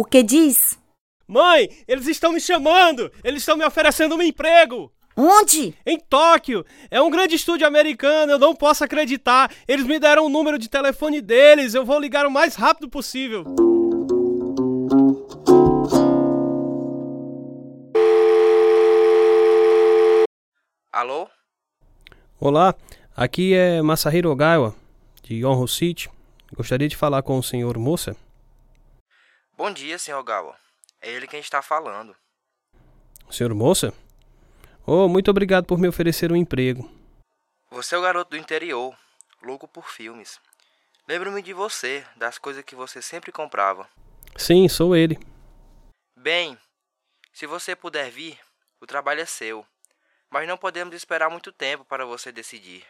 O 0.00 0.04
que 0.04 0.22
diz? 0.22 0.78
Mãe, 1.26 1.68
eles 1.88 2.06
estão 2.06 2.30
me 2.30 2.40
chamando! 2.40 3.10
Eles 3.24 3.42
estão 3.42 3.56
me 3.56 3.64
oferecendo 3.64 4.14
um 4.14 4.22
emprego! 4.22 4.92
Onde? 5.16 5.74
Em 5.84 5.98
Tóquio! 5.98 6.64
É 6.88 7.02
um 7.02 7.10
grande 7.10 7.34
estúdio 7.34 7.66
americano, 7.66 8.30
eu 8.30 8.38
não 8.38 8.54
posso 8.54 8.84
acreditar! 8.84 9.52
Eles 9.66 9.84
me 9.84 9.98
deram 9.98 10.24
o 10.24 10.28
número 10.28 10.56
de 10.56 10.68
telefone 10.68 11.20
deles, 11.20 11.74
eu 11.74 11.84
vou 11.84 11.98
ligar 11.98 12.26
o 12.26 12.30
mais 12.30 12.54
rápido 12.54 12.88
possível! 12.88 13.44
Alô? 20.92 21.28
Olá, 22.38 22.72
aqui 23.16 23.52
é 23.52 23.82
Masahiro 23.82 24.30
Ogawa, 24.30 24.76
de 25.24 25.44
Honro 25.44 25.66
City. 25.66 26.08
Gostaria 26.54 26.88
de 26.88 26.96
falar 26.96 27.22
com 27.22 27.36
o 27.36 27.42
senhor 27.42 27.76
Moça? 27.76 28.16
Bom 29.58 29.72
dia, 29.72 29.98
senhor 29.98 30.22
Gawa. 30.22 30.56
É 31.00 31.10
ele 31.10 31.26
quem 31.26 31.40
está 31.40 31.60
falando. 31.60 32.14
Senhor 33.28 33.52
Moça? 33.52 33.92
Oh, 34.86 35.08
muito 35.08 35.32
obrigado 35.32 35.66
por 35.66 35.80
me 35.80 35.88
oferecer 35.88 36.30
um 36.30 36.36
emprego. 36.36 36.88
Você 37.68 37.96
é 37.96 37.98
o 37.98 38.02
garoto 38.02 38.30
do 38.30 38.36
interior, 38.36 38.96
louco 39.42 39.66
por 39.66 39.90
filmes. 39.90 40.38
Lembro-me 41.08 41.42
de 41.42 41.52
você, 41.52 42.06
das 42.14 42.38
coisas 42.38 42.62
que 42.62 42.76
você 42.76 43.02
sempre 43.02 43.32
comprava. 43.32 43.88
Sim, 44.36 44.68
sou 44.68 44.94
ele. 44.94 45.18
Bem, 46.16 46.56
se 47.32 47.44
você 47.44 47.74
puder 47.74 48.12
vir, 48.12 48.38
o 48.80 48.86
trabalho 48.86 49.22
é 49.22 49.26
seu. 49.26 49.66
Mas 50.30 50.46
não 50.46 50.56
podemos 50.56 50.94
esperar 50.94 51.30
muito 51.30 51.50
tempo 51.50 51.84
para 51.84 52.06
você 52.06 52.30
decidir. 52.30 52.86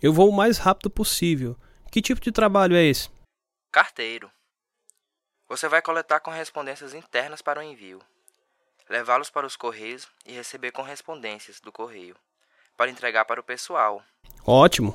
Eu 0.00 0.14
vou 0.14 0.30
o 0.30 0.34
mais 0.34 0.56
rápido 0.56 0.88
possível. 0.88 1.54
Que 1.92 2.00
tipo 2.00 2.22
de 2.22 2.32
trabalho 2.32 2.76
é 2.76 2.82
esse? 2.82 3.10
Carteiro. 3.70 4.32
Você 5.48 5.66
vai 5.66 5.80
coletar 5.80 6.20
correspondências 6.20 6.92
internas 6.92 7.40
para 7.40 7.60
o 7.60 7.62
envio, 7.62 8.00
levá-los 8.86 9.30
para 9.30 9.46
os 9.46 9.56
correios 9.56 10.06
e 10.26 10.32
receber 10.32 10.72
correspondências 10.72 11.58
do 11.58 11.72
correio 11.72 12.14
para 12.76 12.90
entregar 12.90 13.24
para 13.24 13.40
o 13.40 13.42
pessoal. 13.42 14.02
Ótimo! 14.46 14.94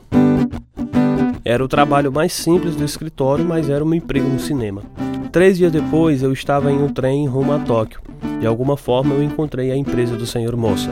Era 1.43 1.63
o 1.63 1.67
trabalho 1.67 2.11
mais 2.11 2.33
simples 2.33 2.75
do 2.75 2.85
escritório, 2.85 3.43
mas 3.43 3.67
era 3.67 3.83
um 3.83 3.95
emprego 3.95 4.27
no 4.27 4.39
cinema. 4.39 4.83
Três 5.31 5.57
dias 5.57 5.71
depois, 5.71 6.21
eu 6.21 6.31
estava 6.31 6.71
em 6.71 6.77
um 6.77 6.93
trem 6.93 7.27
rumo 7.27 7.51
a 7.51 7.65
Tóquio. 7.65 7.99
De 8.39 8.45
alguma 8.45 8.77
forma, 8.77 9.15
eu 9.15 9.23
encontrei 9.23 9.71
a 9.71 9.75
empresa 9.75 10.15
do 10.15 10.27
Sr. 10.27 10.55
Moça. 10.55 10.91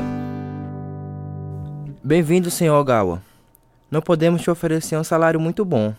Bem-vindo, 2.04 2.50
Sr. 2.50 2.72
Ogawa. 2.72 3.22
Não 3.92 4.02
podemos 4.02 4.42
te 4.42 4.50
oferecer 4.50 4.98
um 4.98 5.04
salário 5.04 5.40
muito 5.40 5.64
bom, 5.64 5.94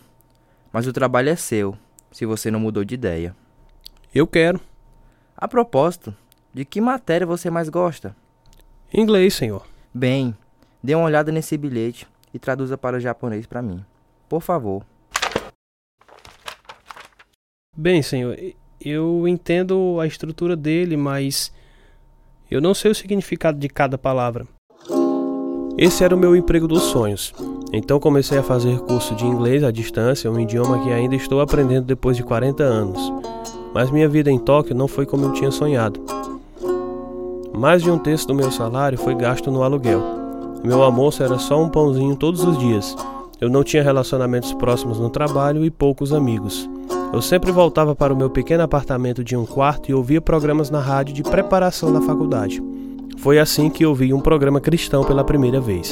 mas 0.69 0.85
o 0.85 0.91
trabalho 0.91 1.29
é 1.29 1.35
seu, 1.37 1.77
se 2.11 2.25
você 2.25 2.51
não 2.51 2.59
mudou 2.59 2.83
de 2.83 2.95
ideia. 2.95 3.33
Eu 4.13 4.27
quero. 4.27 4.61
A 5.35 5.47
propósito, 5.47 6.15
de 6.53 6.63
que 6.63 6.79
matéria 6.79 7.25
você 7.25 7.49
mais 7.49 7.67
gosta? 7.67 8.15
Inglês, 8.93 9.33
senhor. 9.33 9.65
Bem, 9.91 10.37
dê 10.83 10.93
uma 10.93 11.05
olhada 11.05 11.31
nesse 11.31 11.57
bilhete 11.57 12.07
e 12.31 12.37
traduza 12.37 12.77
para 12.77 12.97
o 12.97 12.99
japonês 12.99 13.47
para 13.47 13.63
mim. 13.63 13.83
Por 14.29 14.39
favor. 14.39 14.85
Bem, 17.75 18.03
senhor, 18.03 18.37
eu 18.79 19.27
entendo 19.27 19.97
a 19.99 20.05
estrutura 20.05 20.55
dele, 20.55 20.95
mas 20.95 21.51
eu 22.51 22.61
não 22.61 22.75
sei 22.75 22.91
o 22.91 22.95
significado 22.95 23.57
de 23.57 23.67
cada 23.67 23.97
palavra. 23.97 24.45
Esse 25.75 26.03
era 26.03 26.15
o 26.15 26.19
meu 26.19 26.35
emprego 26.35 26.67
dos 26.67 26.83
sonhos. 26.83 27.33
Então 27.73 27.99
comecei 27.99 28.37
a 28.37 28.43
fazer 28.43 28.79
curso 28.81 29.15
de 29.15 29.25
inglês 29.25 29.63
à 29.63 29.71
distância, 29.71 30.31
um 30.31 30.39
idioma 30.39 30.83
que 30.83 30.91
ainda 30.91 31.15
estou 31.15 31.41
aprendendo 31.41 31.87
depois 31.87 32.15
de 32.15 32.21
40 32.21 32.61
anos. 32.61 33.11
Mas 33.73 33.89
minha 33.89 34.07
vida 34.07 34.29
em 34.29 34.37
Tóquio 34.37 34.75
não 34.75 34.87
foi 34.87 35.05
como 35.05 35.25
eu 35.25 35.33
tinha 35.33 35.51
sonhado. 35.51 35.99
Mais 37.53 37.81
de 37.81 37.89
um 37.89 37.97
terço 37.97 38.27
do 38.27 38.35
meu 38.35 38.51
salário 38.51 38.97
foi 38.97 39.15
gasto 39.15 39.51
no 39.51 39.63
aluguel. 39.63 40.01
Meu 40.63 40.81
almoço 40.81 41.23
era 41.23 41.37
só 41.37 41.61
um 41.61 41.69
pãozinho 41.69 42.15
todos 42.15 42.43
os 42.43 42.57
dias. 42.57 42.95
Eu 43.41 43.49
não 43.49 43.63
tinha 43.63 43.83
relacionamentos 43.83 44.53
próximos 44.53 44.99
no 44.99 45.09
trabalho 45.09 45.65
e 45.65 45.71
poucos 45.71 46.13
amigos. 46.13 46.69
Eu 47.13 47.21
sempre 47.21 47.51
voltava 47.51 47.95
para 47.95 48.13
o 48.13 48.17
meu 48.17 48.29
pequeno 48.29 48.63
apartamento 48.63 49.23
de 49.23 49.35
um 49.35 49.45
quarto 49.45 49.89
e 49.91 49.93
ouvia 49.93 50.21
programas 50.21 50.69
na 50.69 50.79
rádio 50.79 51.13
de 51.13 51.21
preparação 51.21 51.91
da 51.93 52.01
faculdade. 52.01 52.61
Foi 53.19 53.37
assim 53.37 53.69
que 53.69 53.85
ouvi 53.85 54.13
um 54.13 54.19
programa 54.19 54.59
cristão 54.59 55.03
pela 55.03 55.23
primeira 55.23 55.59
vez. 55.59 55.91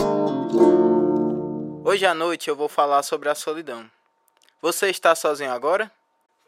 Hoje 1.84 2.06
à 2.06 2.14
noite 2.14 2.50
eu 2.50 2.56
vou 2.56 2.70
falar 2.70 3.04
sobre 3.04 3.30
a 3.30 3.36
solidão. 3.36 3.84
Você 4.62 4.90
está 4.90 5.14
sozinho 5.14 5.52
agora? 5.52 5.92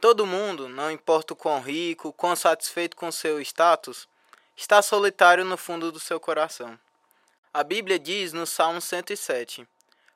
Todo 0.03 0.25
mundo, 0.25 0.67
não 0.67 0.91
importa 0.91 1.31
o 1.31 1.35
quão 1.35 1.61
rico, 1.61 2.11
quão 2.11 2.35
satisfeito 2.35 2.93
com 2.93 3.09
seu 3.09 3.39
status, 3.39 4.05
está 4.53 4.81
solitário 4.81 5.45
no 5.45 5.55
fundo 5.55 5.93
do 5.93 5.99
seu 5.99 6.19
coração. 6.19 6.77
A 7.53 7.63
Bíblia 7.63 7.97
diz 7.97 8.33
no 8.33 8.45
Salmo 8.45 8.81
107: 8.81 9.65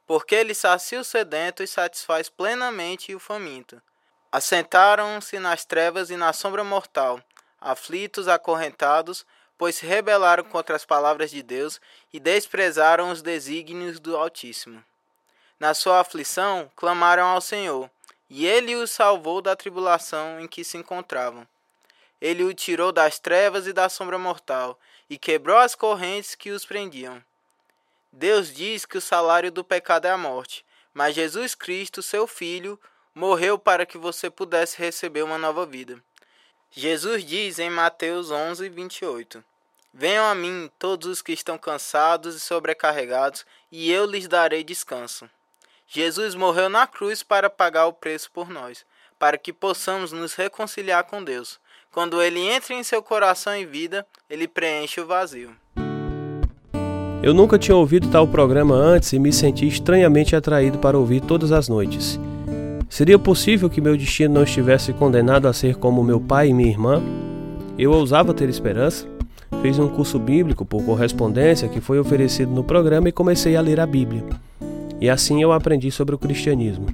Porque 0.05 0.35
ele 0.35 0.53
sacia 0.53 0.99
o 0.99 1.05
sedento 1.05 1.63
e 1.63 1.67
satisfaz 1.67 2.27
plenamente 2.27 3.15
o 3.15 3.19
faminto. 3.19 3.81
Assentaram-se 4.29 5.39
nas 5.39 5.63
trevas 5.63 6.09
e 6.09 6.17
na 6.17 6.33
sombra 6.33 6.65
mortal, 6.65 7.23
aflitos, 7.61 8.27
acorrentados, 8.27 9.25
pois 9.57 9.75
se 9.75 9.85
rebelaram 9.85 10.43
contra 10.43 10.75
as 10.75 10.83
palavras 10.83 11.31
de 11.31 11.41
Deus 11.41 11.79
e 12.11 12.19
desprezaram 12.19 13.09
os 13.09 13.21
desígnios 13.21 14.01
do 14.01 14.17
Altíssimo. 14.17 14.83
Na 15.57 15.73
sua 15.73 16.01
aflição, 16.01 16.69
clamaram 16.75 17.25
ao 17.25 17.39
Senhor, 17.39 17.89
e 18.29 18.45
ele 18.45 18.75
os 18.75 18.91
salvou 18.91 19.41
da 19.41 19.55
tribulação 19.55 20.39
em 20.39 20.47
que 20.47 20.63
se 20.63 20.77
encontravam. 20.77 21.47
Ele 22.19 22.43
o 22.43 22.53
tirou 22.53 22.91
das 22.91 23.19
trevas 23.19 23.67
e 23.67 23.73
da 23.73 23.89
sombra 23.89 24.17
mortal, 24.17 24.79
e 25.09 25.17
quebrou 25.17 25.57
as 25.57 25.75
correntes 25.75 26.35
que 26.35 26.49
os 26.49 26.65
prendiam. 26.65 27.23
Deus 28.11 28.53
diz 28.53 28.85
que 28.85 28.97
o 28.97 29.01
salário 29.01 29.51
do 29.51 29.63
pecado 29.63 30.05
é 30.05 30.11
a 30.11 30.17
morte, 30.17 30.65
mas 30.93 31.15
Jesus 31.15 31.53
Cristo, 31.53 32.01
seu 32.01 32.25
Filho, 32.25 32.79
morreu 33.13 33.57
para 33.57 33.85
que 33.85 33.97
você 33.97 34.29
pudesse 34.29 34.77
receber 34.77 35.21
uma 35.23 35.37
nova 35.37 35.65
vida. 35.65 36.01
Jesus 36.71 37.23
diz 37.23 37.59
em 37.59 37.69
Mateus 37.69 38.31
11, 38.31 38.67
28: 38.69 39.43
Venham 39.93 40.25
a 40.25 40.35
mim 40.35 40.69
todos 40.77 41.07
os 41.07 41.21
que 41.21 41.31
estão 41.31 41.57
cansados 41.57 42.35
e 42.35 42.39
sobrecarregados, 42.39 43.45
e 43.71 43.91
eu 43.91 44.05
lhes 44.05 44.27
darei 44.27 44.63
descanso. 44.63 45.29
Jesus 45.89 46.35
morreu 46.35 46.67
na 46.67 46.85
cruz 46.85 47.23
para 47.23 47.49
pagar 47.49 47.87
o 47.87 47.93
preço 47.93 48.29
por 48.33 48.49
nós, 48.49 48.85
para 49.17 49.37
que 49.37 49.53
possamos 49.53 50.11
nos 50.11 50.35
reconciliar 50.35 51.05
com 51.05 51.23
Deus. 51.23 51.59
Quando 51.93 52.21
ele 52.21 52.41
entra 52.41 52.73
em 52.73 52.83
seu 52.83 53.01
coração 53.01 53.55
e 53.55 53.65
vida, 53.65 54.05
ele 54.29 54.49
preenche 54.49 54.99
o 54.99 55.07
vazio. 55.07 55.51
Eu 57.23 57.33
nunca 57.33 57.57
tinha 57.57 57.75
ouvido 57.75 58.09
tal 58.09 58.27
programa 58.27 58.75
antes 58.75 59.13
e 59.13 59.19
me 59.19 59.31
senti 59.31 59.65
estranhamente 59.65 60.35
atraído 60.35 60.77
para 60.77 60.97
ouvir 60.97 61.21
todas 61.21 61.53
as 61.53 61.69
noites. 61.69 62.19
Seria 62.89 63.17
possível 63.17 63.69
que 63.69 63.81
meu 63.81 63.95
destino 63.95 64.33
não 64.33 64.43
estivesse 64.43 64.91
condenado 64.91 65.47
a 65.47 65.53
ser 65.53 65.75
como 65.77 66.03
meu 66.03 66.19
pai 66.19 66.49
e 66.49 66.53
minha 66.53 66.69
irmã? 66.69 67.01
Eu 67.79 67.91
ousava 67.91 68.33
ter 68.33 68.49
esperança? 68.49 69.07
Fiz 69.61 69.79
um 69.79 69.87
curso 69.87 70.19
bíblico 70.19 70.65
por 70.65 70.83
correspondência 70.83 71.69
que 71.69 71.79
foi 71.79 71.97
oferecido 71.97 72.51
no 72.51 72.63
programa 72.63 73.07
e 73.07 73.13
comecei 73.13 73.55
a 73.55 73.61
ler 73.61 73.79
a 73.79 73.87
Bíblia. 73.87 74.23
E 74.99 75.09
assim 75.09 75.41
eu 75.41 75.51
aprendi 75.51 75.91
sobre 75.91 76.15
o 76.15 76.17
cristianismo. 76.17 76.87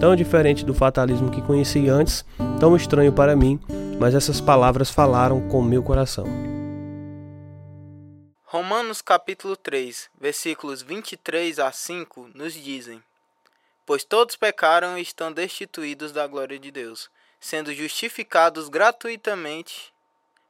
Tão 0.00 0.16
diferente 0.16 0.64
do 0.64 0.72
fatalismo 0.72 1.30
que 1.30 1.42
conheci 1.42 1.88
antes, 1.88 2.24
tão 2.58 2.74
estranho 2.74 3.12
para 3.12 3.36
mim, 3.36 3.60
mas 3.98 4.14
essas 4.14 4.40
palavras 4.40 4.88
falaram 4.88 5.46
com 5.48 5.60
meu 5.60 5.82
coração. 5.82 6.24
Romanos 8.44 9.02
capítulo 9.02 9.56
3, 9.56 10.08
versículos 10.18 10.80
23 10.80 11.58
a 11.58 11.70
5 11.70 12.30
nos 12.34 12.54
dizem: 12.54 13.02
Pois 13.84 14.04
todos 14.04 14.36
pecaram 14.36 14.96
e 14.96 15.02
estão 15.02 15.30
destituídos 15.30 16.12
da 16.12 16.26
glória 16.26 16.58
de 16.58 16.70
Deus, 16.70 17.10
sendo 17.38 17.74
justificados 17.74 18.68
gratuitamente 18.70 19.92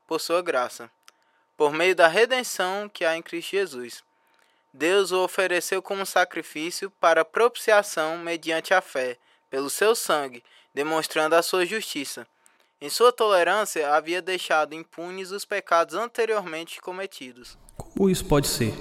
por 0.07 0.20
sua 0.20 0.40
graça, 0.42 0.88
por 1.57 1.73
meio 1.73 1.94
da 1.94 2.07
redenção 2.07 2.88
que 2.88 3.05
há 3.05 3.16
em 3.16 3.23
Cristo 3.23 3.51
Jesus. 3.51 4.10
Deus 4.72 5.11
o 5.11 5.24
ofereceu 5.24 5.83
como 5.83 6.06
sacrifício 6.06 6.90
para 7.00 7.24
propiciação 7.24 8.18
mediante 8.18 8.72
a 8.72 8.80
fé, 8.80 9.16
pelo 9.50 9.68
seu 9.68 9.94
sangue, 9.94 10.44
demonstrando 10.72 11.35
a 11.35 11.42
sua 11.42 11.66
justiça. 11.66 12.26
Em 12.80 12.88
sua 12.88 13.12
tolerância, 13.12 13.92
havia 13.92 14.22
deixado 14.22 14.74
impunes 14.74 15.33
os 15.33 15.44
pecados 15.44 15.94
anteriormente 15.94 16.80
cometidos. 16.80 17.59
Como 17.76 18.09
isso 18.09 18.24
pode 18.24 18.46
ser? 18.46 18.72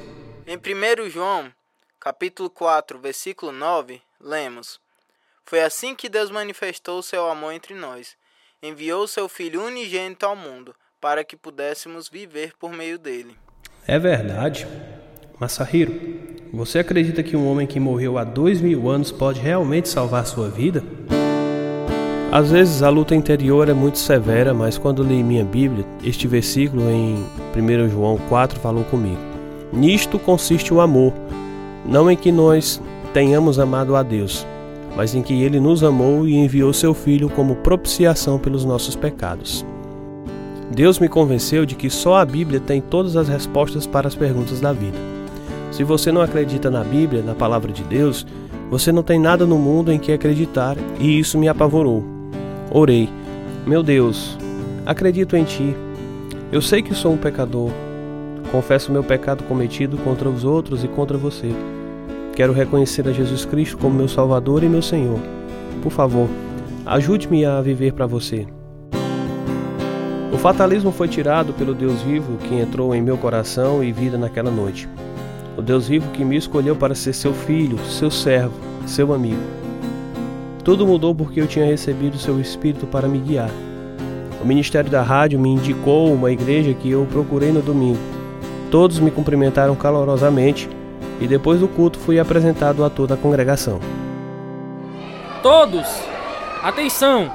Em 0.47 0.58
1 0.58 1.10
João, 1.10 1.52
capítulo 1.99 2.49
4, 2.49 2.97
versículo 2.99 3.52
9, 3.52 4.02
lemos: 4.21 4.80
Foi 5.43 5.62
assim 5.62 5.95
que 5.95 6.08
Deus 6.08 6.30
manifestou 6.30 6.99
o 6.99 7.04
seu 7.04 7.30
amor 7.30 7.52
entre 7.52 7.73
nós. 7.73 8.15
Enviou 8.62 9.08
seu 9.08 9.28
Filho 9.28 9.63
unigênito 9.65 10.25
ao 10.25 10.36
mundo, 10.36 10.75
para 11.02 11.23
que 11.23 11.36
pudéssemos 11.36 12.08
viver 12.08 12.54
por 12.58 12.71
meio 12.71 12.97
dele. 12.97 13.38
É 13.88 13.97
verdade. 13.97 14.67
Masahiro, 15.39 15.93
você 16.52 16.80
acredita 16.80 17.23
que 17.23 17.38
um 17.38 17.49
homem 17.49 17.65
que 17.65 17.80
morreu 17.80 18.17
há 18.17 18.25
dois 18.25 18.60
mil 18.60 18.89
anos 18.89 19.10
pode 19.10 19.39
realmente 19.39 19.88
salvar 19.88 20.25
sua 20.28 20.49
vida? 20.49 20.84
Às 22.30 22.52
vezes 22.52 22.84
a 22.84 22.89
luta 22.89 23.15
interior 23.15 23.69
é 23.69 23.73
muito 23.73 23.99
severa, 23.99 24.54
mas 24.54 24.78
quando 24.78 25.02
li 25.02 25.23
minha 25.23 25.45
Bíblia, 25.45 25.86
este 26.04 26.28
versículo 26.28 26.89
em 26.89 27.23
1 27.56 27.89
João 27.89 28.17
4 28.28 28.60
falou 28.60 28.84
comigo. 28.84 29.17
Nisto 29.71 30.19
consiste 30.19 30.73
o 30.73 30.82
amor, 30.82 31.13
não 31.86 32.12
em 32.12 32.17
que 32.17 32.34
nós 32.34 32.82
tenhamos 33.13 33.60
amado 33.60 33.95
a 33.95 34.04
Deus, 34.04 34.45
mas 34.93 35.15
em 35.15 35.21
que 35.21 35.41
Ele 35.41 35.62
nos 35.62 35.86
amou 35.86 36.28
e 36.28 36.36
enviou 36.36 36.73
seu 36.73 36.93
Filho 36.93 37.30
como 37.30 37.56
propiciação 37.56 38.38
pelos 38.38 38.65
nossos 38.65 38.93
pecados. 38.93 39.65
Deus 40.69 40.99
me 40.99 41.08
convenceu 41.08 41.65
de 41.65 41.75
que 41.75 41.89
só 41.89 42.17
a 42.17 42.25
Bíblia 42.25 42.60
tem 42.60 42.82
todas 42.82 43.15
as 43.15 43.30
respostas 43.30 43.88
para 43.88 44.06
as 44.06 44.15
perguntas 44.15 44.60
da 44.60 44.73
vida. 44.73 45.18
Se 45.71 45.84
você 45.84 46.12
não 46.12 46.21
acredita 46.21 46.69
na 46.69 46.84
Bíblia, 46.84 47.21
na 47.21 47.36
palavra 47.36 47.71
de 47.71 47.84
Deus, 47.84 48.25
você 48.69 48.91
não 48.91 49.01
tem 49.01 49.19
nada 49.19 49.45
no 49.45 49.58
mundo 49.58 49.91
em 49.91 49.99
que 49.99 50.12
acreditar 50.12 50.77
e 50.99 51.19
isso 51.19 51.38
me 51.38 51.47
apavorou. 51.47 52.03
Orei: 52.71 53.10
Meu 53.65 53.82
Deus, 53.82 54.38
acredito 54.86 55.36
em 55.36 55.43
Ti. 55.43 55.75
Eu 56.51 56.62
sei 56.62 56.82
que 56.82 56.93
sou 56.93 57.13
um 57.13 57.17
pecador. 57.17 57.71
Confesso 58.51 58.91
meu 58.91 59.03
pecado 59.03 59.43
cometido 59.43 59.97
contra 59.97 60.27
os 60.27 60.43
outros 60.43 60.84
e 60.84 60.88
contra 60.88 61.17
você. 61.17 61.51
Quero 62.36 62.53
reconhecer 62.53 63.08
a 63.08 63.12
Jesus 63.12 63.45
Cristo 63.45 63.77
como 63.77 63.95
meu 63.95 64.08
Salvador 64.08 64.63
e 64.63 64.69
meu 64.69 64.82
Senhor. 64.82 65.19
Por 65.84 65.91
favor, 65.91 66.27
ajude-me 66.86 67.45
a 67.45 67.62
viver 67.62 67.93
para 67.93 68.08
você. 68.08 68.47
O 70.34 70.38
fatalismo 70.38 70.91
foi 70.91 71.08
tirado 71.08 71.53
pelo 71.53 71.73
Deus 71.73 72.01
vivo 72.01 72.38
que 72.38 72.55
entrou 72.55 72.95
em 72.95 73.01
meu 73.01 73.17
coração 73.17 73.84
e 73.84 73.91
vida 73.91 74.17
naquela 74.17 74.49
noite. 74.49 74.88
O 75.60 75.62
Deus 75.62 75.89
vivo 75.89 76.10
que 76.12 76.24
me 76.24 76.38
escolheu 76.38 76.74
para 76.74 76.95
ser 76.95 77.12
seu 77.12 77.34
filho, 77.34 77.78
seu 77.80 78.10
servo, 78.10 78.54
seu 78.88 79.13
amigo. 79.13 79.41
Tudo 80.63 80.88
mudou 80.88 81.13
porque 81.13 81.41
eu 81.41 81.48
tinha 81.48 81.65
recebido 81.65 82.17
seu 82.17 82.39
Espírito 82.39 82.88
para 82.88 83.10
me 83.10 83.19
guiar. 83.19 83.50
O 84.41 84.45
ministério 84.45 84.89
da 84.89 85.02
rádio 85.02 85.38
me 85.38 85.50
indicou 85.50 86.13
uma 86.13 86.32
igreja 86.32 86.74
que 86.74 86.89
eu 86.89 87.06
procurei 87.12 87.52
no 87.52 87.62
domingo. 87.62 88.00
Todos 88.72 89.00
me 89.00 89.12
cumprimentaram 89.12 89.76
calorosamente 89.76 90.69
e 91.19 91.28
depois 91.28 91.60
do 91.60 91.67
culto 91.67 92.00
fui 92.00 92.17
apresentado 92.22 92.86
a 92.86 92.89
toda 92.89 93.15
a 93.15 93.17
congregação. 93.17 93.82
Todos, 95.43 95.88
atenção! 96.63 97.30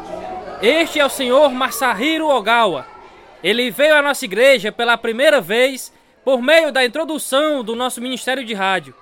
Este 0.63 0.99
é 0.99 1.05
o 1.05 1.11
senhor 1.11 1.51
Masahiro 1.51 2.27
Ogawa. 2.27 2.87
Ele 3.43 3.71
veio 3.71 3.95
à 3.95 4.01
nossa 4.01 4.25
igreja 4.25 4.73
pela 4.73 4.97
primeira 4.97 5.43
vez 5.43 5.93
por 6.25 6.41
meio 6.41 6.73
da 6.73 6.85
introdução 6.85 7.63
do 7.63 7.77
nosso 7.77 8.01
Ministério 8.01 8.45
de 8.45 8.55
Rádio. 8.55 8.95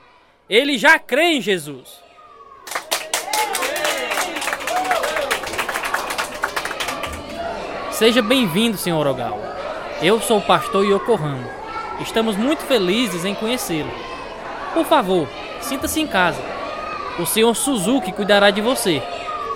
Ele 0.50 0.76
já 0.76 0.98
crê 0.98 1.34
em 1.34 1.40
Jesus. 1.40 2.02
Seja 7.92 8.20
bem-vindo, 8.20 8.76
Sr. 8.76 9.06
Ogawa. 9.06 9.56
Eu 10.02 10.20
sou 10.20 10.38
o 10.38 10.42
pastor 10.42 10.84
Yokohama. 10.84 11.48
Estamos 12.00 12.36
muito 12.36 12.64
felizes 12.64 13.24
em 13.24 13.34
conhecê-lo. 13.34 13.90
Por 14.74 14.84
favor, 14.84 15.28
sinta-se 15.60 16.00
em 16.00 16.06
casa. 16.06 16.42
O 17.20 17.24
Sr. 17.24 17.54
Suzuki 17.54 18.10
cuidará 18.10 18.50
de 18.50 18.60
você. 18.60 19.00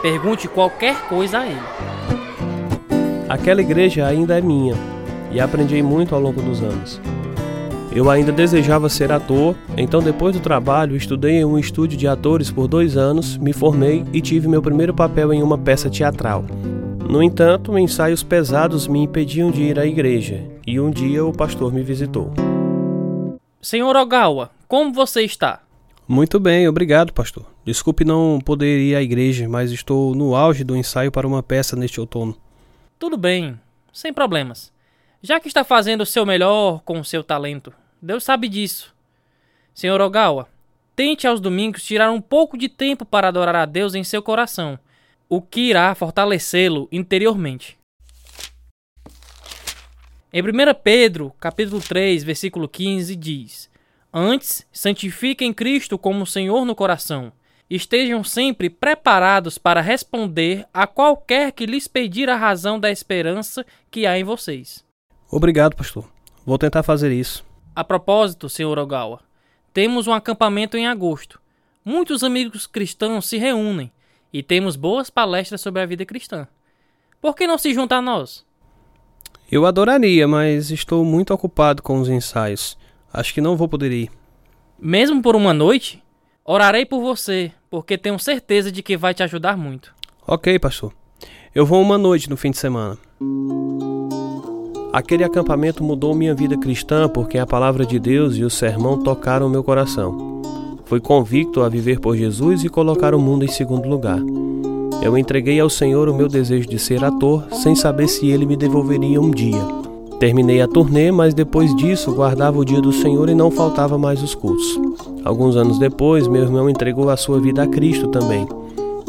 Pergunte 0.00 0.46
qualquer 0.46 1.08
coisa 1.08 1.40
a 1.40 1.46
ele. 1.46 1.62
Aquela 3.28 3.60
igreja 3.60 4.06
ainda 4.06 4.38
é 4.38 4.40
minha 4.40 4.74
e 5.32 5.40
aprendi 5.40 5.82
muito 5.82 6.14
ao 6.14 6.20
longo 6.20 6.40
dos 6.40 6.62
anos. 6.62 7.00
Eu 7.96 8.10
ainda 8.10 8.30
desejava 8.30 8.90
ser 8.90 9.10
ator, 9.10 9.56
então 9.74 10.02
depois 10.02 10.36
do 10.36 10.42
trabalho 10.42 10.94
estudei 10.94 11.36
em 11.36 11.46
um 11.46 11.58
estúdio 11.58 11.96
de 11.96 12.06
atores 12.06 12.50
por 12.50 12.68
dois 12.68 12.94
anos, 12.94 13.38
me 13.38 13.54
formei 13.54 14.04
e 14.12 14.20
tive 14.20 14.46
meu 14.46 14.60
primeiro 14.60 14.92
papel 14.92 15.32
em 15.32 15.42
uma 15.42 15.56
peça 15.56 15.88
teatral. 15.88 16.44
No 17.08 17.22
entanto, 17.22 17.78
ensaios 17.78 18.22
pesados 18.22 18.86
me 18.86 18.98
impediam 18.98 19.50
de 19.50 19.62
ir 19.62 19.78
à 19.78 19.86
igreja, 19.86 20.46
e 20.66 20.78
um 20.78 20.90
dia 20.90 21.24
o 21.24 21.32
pastor 21.32 21.72
me 21.72 21.82
visitou. 21.82 22.34
Senhor 23.62 23.96
Ogawa, 23.96 24.50
como 24.68 24.92
você 24.92 25.22
está? 25.22 25.62
Muito 26.06 26.38
bem, 26.38 26.68
obrigado, 26.68 27.14
pastor. 27.14 27.46
Desculpe 27.64 28.04
não 28.04 28.38
poder 28.44 28.78
ir 28.78 28.94
à 28.94 29.00
igreja, 29.00 29.48
mas 29.48 29.72
estou 29.72 30.14
no 30.14 30.36
auge 30.36 30.64
do 30.64 30.76
ensaio 30.76 31.10
para 31.10 31.26
uma 31.26 31.42
peça 31.42 31.74
neste 31.74 31.98
outono. 31.98 32.36
Tudo 32.98 33.16
bem, 33.16 33.58
sem 33.90 34.12
problemas. 34.12 34.70
Já 35.22 35.40
que 35.40 35.48
está 35.48 35.64
fazendo 35.64 36.02
o 36.02 36.06
seu 36.06 36.26
melhor 36.26 36.82
com 36.84 37.00
o 37.00 37.04
seu 37.04 37.24
talento, 37.24 37.72
Deus 38.00 38.24
sabe 38.24 38.48
disso. 38.48 38.94
Senhor 39.74 40.00
Ogawa, 40.00 40.48
tente 40.94 41.26
aos 41.26 41.40
domingos 41.40 41.84
tirar 41.84 42.10
um 42.10 42.20
pouco 42.20 42.56
de 42.56 42.68
tempo 42.68 43.04
para 43.04 43.28
adorar 43.28 43.56
a 43.56 43.64
Deus 43.64 43.94
em 43.94 44.02
seu 44.02 44.22
coração, 44.22 44.78
o 45.28 45.40
que 45.40 45.60
irá 45.70 45.94
fortalecê-lo 45.94 46.88
interiormente. 46.90 47.78
Em 50.32 50.42
1 50.42 50.44
Pedro, 50.82 51.32
capítulo 51.40 51.80
3, 51.80 52.22
versículo 52.22 52.68
15, 52.68 53.16
diz: 53.16 53.70
Antes, 54.12 54.66
santifiquem 54.70 55.52
Cristo 55.52 55.96
como 55.96 56.26
Senhor 56.26 56.64
no 56.64 56.74
coração. 56.74 57.32
Estejam 57.70 58.22
sempre 58.22 58.68
preparados 58.68 59.56
para 59.56 59.80
responder 59.80 60.66
a 60.74 60.86
qualquer 60.86 61.52
que 61.52 61.64
lhes 61.64 61.88
pedir 61.88 62.28
a 62.28 62.36
razão 62.36 62.78
da 62.78 62.90
esperança 62.90 63.64
que 63.90 64.06
há 64.06 64.18
em 64.18 64.24
vocês. 64.24 64.84
Obrigado, 65.30 65.74
pastor. 65.74 66.04
Vou 66.44 66.58
tentar 66.58 66.82
fazer 66.82 67.10
isso. 67.12 67.45
A 67.76 67.84
propósito, 67.84 68.48
Sr. 68.48 68.78
Ogawa, 68.78 69.20
temos 69.74 70.06
um 70.06 70.14
acampamento 70.14 70.78
em 70.78 70.86
agosto. 70.86 71.38
Muitos 71.84 72.24
amigos 72.24 72.66
cristãos 72.66 73.26
se 73.26 73.36
reúnem 73.36 73.92
e 74.32 74.42
temos 74.42 74.76
boas 74.76 75.10
palestras 75.10 75.60
sobre 75.60 75.82
a 75.82 75.86
vida 75.86 76.06
cristã. 76.06 76.48
Por 77.20 77.36
que 77.36 77.46
não 77.46 77.58
se 77.58 77.74
junta 77.74 77.96
a 77.96 78.00
nós? 78.00 78.46
Eu 79.52 79.66
adoraria, 79.66 80.26
mas 80.26 80.70
estou 80.70 81.04
muito 81.04 81.34
ocupado 81.34 81.82
com 81.82 82.00
os 82.00 82.08
ensaios. 82.08 82.78
Acho 83.12 83.34
que 83.34 83.42
não 83.42 83.58
vou 83.58 83.68
poder 83.68 83.92
ir. 83.92 84.10
Mesmo 84.78 85.20
por 85.20 85.36
uma 85.36 85.52
noite? 85.52 86.02
Orarei 86.42 86.86
por 86.86 87.02
você, 87.02 87.52
porque 87.68 87.98
tenho 87.98 88.18
certeza 88.18 88.72
de 88.72 88.82
que 88.82 88.96
vai 88.96 89.12
te 89.12 89.22
ajudar 89.22 89.54
muito. 89.54 89.94
Ok, 90.26 90.58
pastor. 90.58 90.94
Eu 91.54 91.66
vou 91.66 91.82
uma 91.82 91.98
noite 91.98 92.30
no 92.30 92.38
fim 92.38 92.50
de 92.50 92.56
semana. 92.56 92.96
Aquele 94.96 95.24
acampamento 95.24 95.84
mudou 95.84 96.14
minha 96.14 96.34
vida 96.34 96.56
cristã 96.56 97.06
porque 97.06 97.36
a 97.36 97.44
palavra 97.44 97.84
de 97.84 97.98
Deus 97.98 98.34
e 98.38 98.42
o 98.42 98.48
sermão 98.48 98.96
tocaram 98.96 99.46
meu 99.46 99.62
coração. 99.62 100.40
Fui 100.86 101.00
convicto 101.00 101.62
a 101.62 101.68
viver 101.68 102.00
por 102.00 102.16
Jesus 102.16 102.64
e 102.64 102.70
colocar 102.70 103.14
o 103.14 103.20
mundo 103.20 103.44
em 103.44 103.48
segundo 103.48 103.86
lugar. 103.90 104.18
Eu 105.02 105.18
entreguei 105.18 105.60
ao 105.60 105.68
Senhor 105.68 106.08
o 106.08 106.14
meu 106.14 106.28
desejo 106.28 106.66
de 106.66 106.78
ser 106.78 107.04
ator, 107.04 107.44
sem 107.52 107.74
saber 107.74 108.08
se 108.08 108.28
ele 108.28 108.46
me 108.46 108.56
devolveria 108.56 109.20
um 109.20 109.30
dia. 109.30 109.60
Terminei 110.18 110.62
a 110.62 110.66
turnê, 110.66 111.12
mas 111.12 111.34
depois 111.34 111.76
disso 111.76 112.14
guardava 112.14 112.58
o 112.58 112.64
dia 112.64 112.80
do 112.80 112.90
Senhor 112.90 113.28
e 113.28 113.34
não 113.34 113.50
faltava 113.50 113.98
mais 113.98 114.22
os 114.22 114.34
cultos. 114.34 114.80
Alguns 115.22 115.56
anos 115.56 115.78
depois, 115.78 116.26
meu 116.26 116.40
irmão 116.40 116.70
entregou 116.70 117.10
a 117.10 117.18
sua 117.18 117.38
vida 117.38 117.64
a 117.64 117.66
Cristo 117.66 118.08
também. 118.08 118.48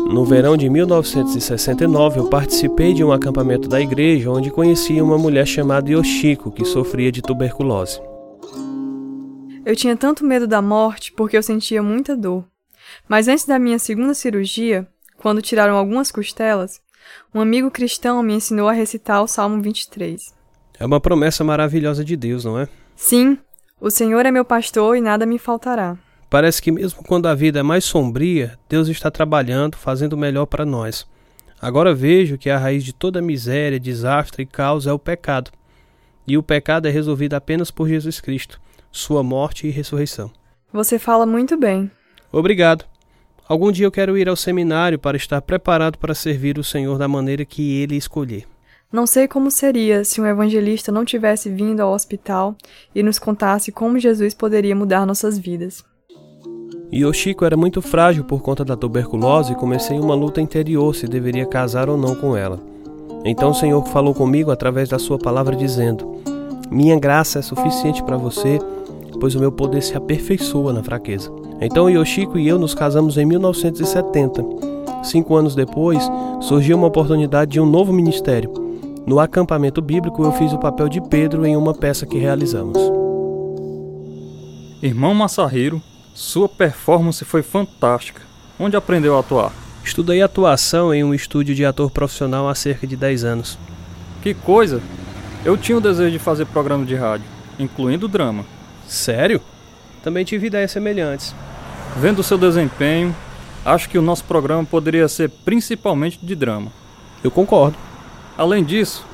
No 0.09 0.23
verão 0.23 0.55
de 0.55 0.69
1969, 0.69 2.19
eu 2.19 2.29
participei 2.29 2.93
de 2.93 3.03
um 3.03 3.11
acampamento 3.11 3.67
da 3.67 3.81
igreja 3.81 4.31
onde 4.31 4.49
conheci 4.49 5.01
uma 5.01 5.17
mulher 5.17 5.45
chamada 5.45 5.91
Yoshiko, 5.91 6.49
que 6.49 6.63
sofria 6.63 7.11
de 7.11 7.21
tuberculose. 7.21 7.99
Eu 9.65 9.75
tinha 9.75 9.97
tanto 9.97 10.25
medo 10.25 10.47
da 10.47 10.61
morte 10.61 11.11
porque 11.11 11.35
eu 11.35 11.43
sentia 11.43 11.83
muita 11.83 12.15
dor. 12.15 12.45
Mas 13.07 13.27
antes 13.27 13.45
da 13.45 13.59
minha 13.59 13.77
segunda 13.77 14.13
cirurgia, 14.13 14.87
quando 15.17 15.41
tiraram 15.41 15.75
algumas 15.75 16.09
costelas, 16.09 16.79
um 17.35 17.41
amigo 17.41 17.69
cristão 17.69 18.23
me 18.23 18.33
ensinou 18.33 18.69
a 18.69 18.73
recitar 18.73 19.21
o 19.21 19.27
Salmo 19.27 19.61
23. 19.61 20.33
É 20.79 20.85
uma 20.85 21.01
promessa 21.01 21.43
maravilhosa 21.43 22.05
de 22.05 22.15
Deus, 22.15 22.45
não 22.45 22.57
é? 22.57 22.69
Sim, 22.95 23.37
o 23.79 23.91
Senhor 23.91 24.25
é 24.25 24.31
meu 24.31 24.45
pastor 24.45 24.95
e 24.95 25.01
nada 25.01 25.25
me 25.25 25.37
faltará. 25.37 25.97
Parece 26.29 26.61
que 26.61 26.71
mesmo 26.71 27.03
quando 27.03 27.27
a 27.27 27.35
vida 27.35 27.59
é 27.59 27.63
mais 27.63 27.85
sombria, 27.85 28.57
Deus 28.67 28.87
está 28.87 29.09
trabalhando, 29.09 29.77
fazendo 29.77 30.13
o 30.13 30.17
melhor 30.17 30.45
para 30.45 30.65
nós. 30.65 31.07
Agora 31.61 31.95
vejo 31.95 32.37
que 32.37 32.49
a 32.49 32.57
raiz 32.57 32.83
de 32.83 32.93
toda 32.93 33.21
miséria, 33.21 33.79
desastre 33.79 34.43
e 34.43 34.45
caos 34.45 34.85
é 34.85 34.93
o 34.93 34.99
pecado. 34.99 35.51
E 36.27 36.37
o 36.37 36.43
pecado 36.43 36.87
é 36.87 36.91
resolvido 36.91 37.33
apenas 37.33 37.71
por 37.71 37.87
Jesus 37.87 38.19
Cristo 38.19 38.59
sua 38.91 39.23
morte 39.23 39.67
e 39.67 39.69
ressurreição. 39.69 40.31
Você 40.71 40.97
fala 40.97 41.25
muito 41.25 41.57
bem. 41.57 41.89
Obrigado. 42.31 42.85
Algum 43.47 43.71
dia 43.71 43.85
eu 43.85 43.91
quero 43.91 44.17
ir 44.17 44.27
ao 44.27 44.35
seminário 44.35 44.99
para 44.99 45.15
estar 45.15 45.41
preparado 45.41 45.97
para 45.97 46.13
servir 46.13 46.57
o 46.57 46.63
Senhor 46.63 46.97
da 46.97 47.07
maneira 47.07 47.45
que 47.45 47.81
ele 47.81 47.95
escolher. 47.95 48.45
Não 48.91 49.05
sei 49.05 49.27
como 49.27 49.51
seria 49.51 50.03
se 50.03 50.19
um 50.19 50.25
evangelista 50.25 50.91
não 50.91 51.05
tivesse 51.05 51.49
vindo 51.49 51.81
ao 51.81 51.93
hospital 51.93 52.55
e 52.93 53.03
nos 53.03 53.19
contasse 53.19 53.71
como 53.71 53.99
Jesus 53.99 54.33
poderia 54.33 54.75
mudar 54.75 55.05
nossas 55.05 55.37
vidas. 55.37 55.83
Yoshiko 56.93 57.45
era 57.45 57.57
muito 57.57 57.81
frágil 57.81 58.23
por 58.23 58.41
conta 58.41 58.63
da 58.63 58.75
tuberculose 58.75 59.53
e 59.53 59.55
comecei 59.55 59.99
uma 59.99 60.15
luta 60.15 60.41
interior 60.41 60.95
se 60.95 61.07
deveria 61.07 61.45
casar 61.45 61.89
ou 61.89 61.97
não 61.97 62.15
com 62.15 62.35
ela. 62.35 62.59
Então 63.25 63.51
o 63.51 63.55
Senhor 63.55 63.83
falou 63.87 64.13
comigo 64.13 64.51
através 64.51 64.87
da 64.89 64.97
sua 64.97 65.17
palavra 65.17 65.55
dizendo: 65.55 66.21
Minha 66.71 66.97
graça 66.97 67.39
é 67.39 67.41
suficiente 67.41 68.01
para 68.03 68.17
você 68.17 68.59
pois 69.19 69.35
o 69.35 69.39
meu 69.39 69.51
poder 69.51 69.81
se 69.81 69.95
aperfeiçoa 69.95 70.73
na 70.73 70.83
fraqueza. 70.83 71.31
Então 71.59 71.89
Yoshiko 71.89 72.37
e 72.37 72.47
eu 72.47 72.59
nos 72.59 72.73
casamos 72.73 73.17
em 73.17 73.25
1970. 73.25 74.43
Cinco 75.03 75.35
anos 75.35 75.55
depois, 75.55 76.09
surgiu 76.41 76.77
uma 76.77 76.87
oportunidade 76.87 77.51
de 77.51 77.59
um 77.59 77.65
novo 77.65 77.93
ministério. 77.93 78.51
No 79.05 79.19
acampamento 79.19 79.81
bíblico, 79.81 80.23
eu 80.23 80.31
fiz 80.33 80.51
o 80.51 80.57
papel 80.57 80.89
de 80.89 80.99
Pedro 81.01 81.45
em 81.45 81.55
uma 81.55 81.73
peça 81.73 82.05
que 82.05 82.17
realizamos. 82.17 82.77
Irmão 84.81 85.13
Masahiro, 85.13 85.81
sua 86.17 86.49
performance 86.49 87.23
foi 87.23 87.43
fantástica. 87.43 88.23
Onde 88.59 88.75
aprendeu 88.75 89.15
a 89.15 89.19
atuar? 89.19 89.53
Estudei 89.83 90.19
atuação 90.19 90.91
em 90.91 91.03
um 91.03 91.13
estúdio 91.13 91.53
de 91.53 91.63
ator 91.63 91.91
profissional 91.91 92.49
há 92.49 92.55
cerca 92.55 92.87
de 92.87 92.95
10 92.95 93.23
anos. 93.23 93.59
Que 94.23 94.33
coisa! 94.33 94.81
Eu 95.45 95.55
tinha 95.55 95.77
o 95.77 95.81
desejo 95.81 96.09
de 96.09 96.17
fazer 96.17 96.45
programa 96.47 96.83
de 96.87 96.95
rádio, 96.95 97.27
incluindo 97.59 98.07
drama. 98.07 98.43
Sério? 98.87 99.39
Também 100.03 100.25
tive 100.25 100.47
ideias 100.47 100.71
semelhantes. 100.71 101.35
Vendo 101.97 102.23
seu 102.23 102.37
desempenho, 102.39 103.15
acho 103.63 103.87
que 103.87 103.99
o 103.99 104.01
nosso 104.01 104.23
programa 104.23 104.65
poderia 104.65 105.07
ser 105.07 105.29
principalmente 105.29 106.17
de 106.19 106.33
drama. 106.33 106.71
Eu 107.23 107.29
concordo. 107.29 107.77
Além 108.35 108.63
disso, 108.63 109.05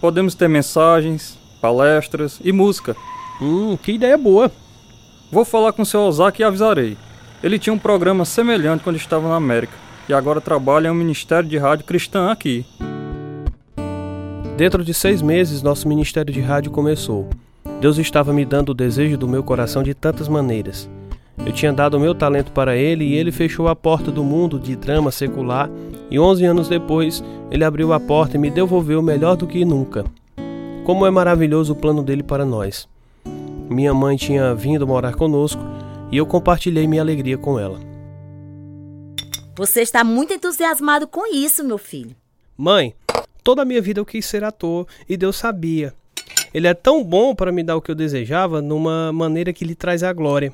podemos 0.00 0.36
ter 0.36 0.48
mensagens, 0.48 1.36
palestras 1.60 2.38
e 2.44 2.52
música. 2.52 2.94
Hum, 3.42 3.76
que 3.76 3.90
ideia 3.90 4.16
boa. 4.16 4.52
Vou 5.34 5.44
falar 5.44 5.72
com 5.72 5.82
o 5.82 5.84
seu 5.84 6.00
Ozaki 6.00 6.42
e 6.42 6.44
avisarei. 6.44 6.96
Ele 7.42 7.58
tinha 7.58 7.74
um 7.74 7.78
programa 7.78 8.24
semelhante 8.24 8.84
quando 8.84 8.94
estava 8.94 9.28
na 9.28 9.34
América 9.34 9.72
e 10.08 10.14
agora 10.14 10.40
trabalha 10.40 10.86
em 10.86 10.90
um 10.92 10.94
ministério 10.94 11.48
de 11.48 11.58
rádio 11.58 11.84
cristã 11.84 12.30
aqui. 12.30 12.64
Dentro 14.56 14.84
de 14.84 14.94
seis 14.94 15.20
meses, 15.20 15.60
nosso 15.60 15.88
ministério 15.88 16.32
de 16.32 16.40
rádio 16.40 16.70
começou. 16.70 17.28
Deus 17.80 17.98
estava 17.98 18.32
me 18.32 18.44
dando 18.44 18.68
o 18.68 18.74
desejo 18.74 19.18
do 19.18 19.26
meu 19.26 19.42
coração 19.42 19.82
de 19.82 19.92
tantas 19.92 20.28
maneiras. 20.28 20.88
Eu 21.44 21.52
tinha 21.52 21.72
dado 21.72 21.94
o 21.94 22.00
meu 22.00 22.14
talento 22.14 22.52
para 22.52 22.76
ele 22.76 23.04
e 23.04 23.14
ele 23.14 23.32
fechou 23.32 23.66
a 23.66 23.74
porta 23.74 24.12
do 24.12 24.22
mundo 24.22 24.56
de 24.56 24.76
drama 24.76 25.10
secular, 25.10 25.68
e 26.12 26.16
11 26.16 26.44
anos 26.44 26.68
depois, 26.68 27.24
ele 27.50 27.64
abriu 27.64 27.92
a 27.92 27.98
porta 27.98 28.36
e 28.36 28.38
me 28.38 28.52
devolveu 28.52 29.02
melhor 29.02 29.34
do 29.34 29.48
que 29.48 29.64
nunca. 29.64 30.04
Como 30.84 31.04
é 31.04 31.10
maravilhoso 31.10 31.72
o 31.72 31.76
plano 31.76 32.04
dele 32.04 32.22
para 32.22 32.44
nós. 32.44 32.86
Minha 33.68 33.94
mãe 33.94 34.16
tinha 34.16 34.54
vindo 34.54 34.86
morar 34.86 35.14
conosco 35.14 35.60
e 36.12 36.16
eu 36.16 36.26
compartilhei 36.26 36.86
minha 36.86 37.02
alegria 37.02 37.38
com 37.38 37.58
ela. 37.58 37.80
Você 39.56 39.82
está 39.82 40.04
muito 40.04 40.32
entusiasmado 40.32 41.06
com 41.06 41.26
isso, 41.32 41.64
meu 41.64 41.78
filho. 41.78 42.14
Mãe, 42.56 42.94
toda 43.42 43.62
a 43.62 43.64
minha 43.64 43.80
vida 43.80 44.00
eu 44.00 44.06
quis 44.06 44.26
ser 44.26 44.44
ator 44.44 44.86
e 45.08 45.16
Deus 45.16 45.36
sabia. 45.36 45.94
Ele 46.52 46.68
é 46.68 46.74
tão 46.74 47.02
bom 47.02 47.34
para 47.34 47.50
me 47.50 47.62
dar 47.62 47.76
o 47.76 47.82
que 47.82 47.90
eu 47.90 47.94
desejava 47.94 48.60
numa 48.60 49.12
maneira 49.12 49.52
que 49.52 49.64
lhe 49.64 49.74
traz 49.74 50.02
a 50.02 50.12
glória. 50.12 50.52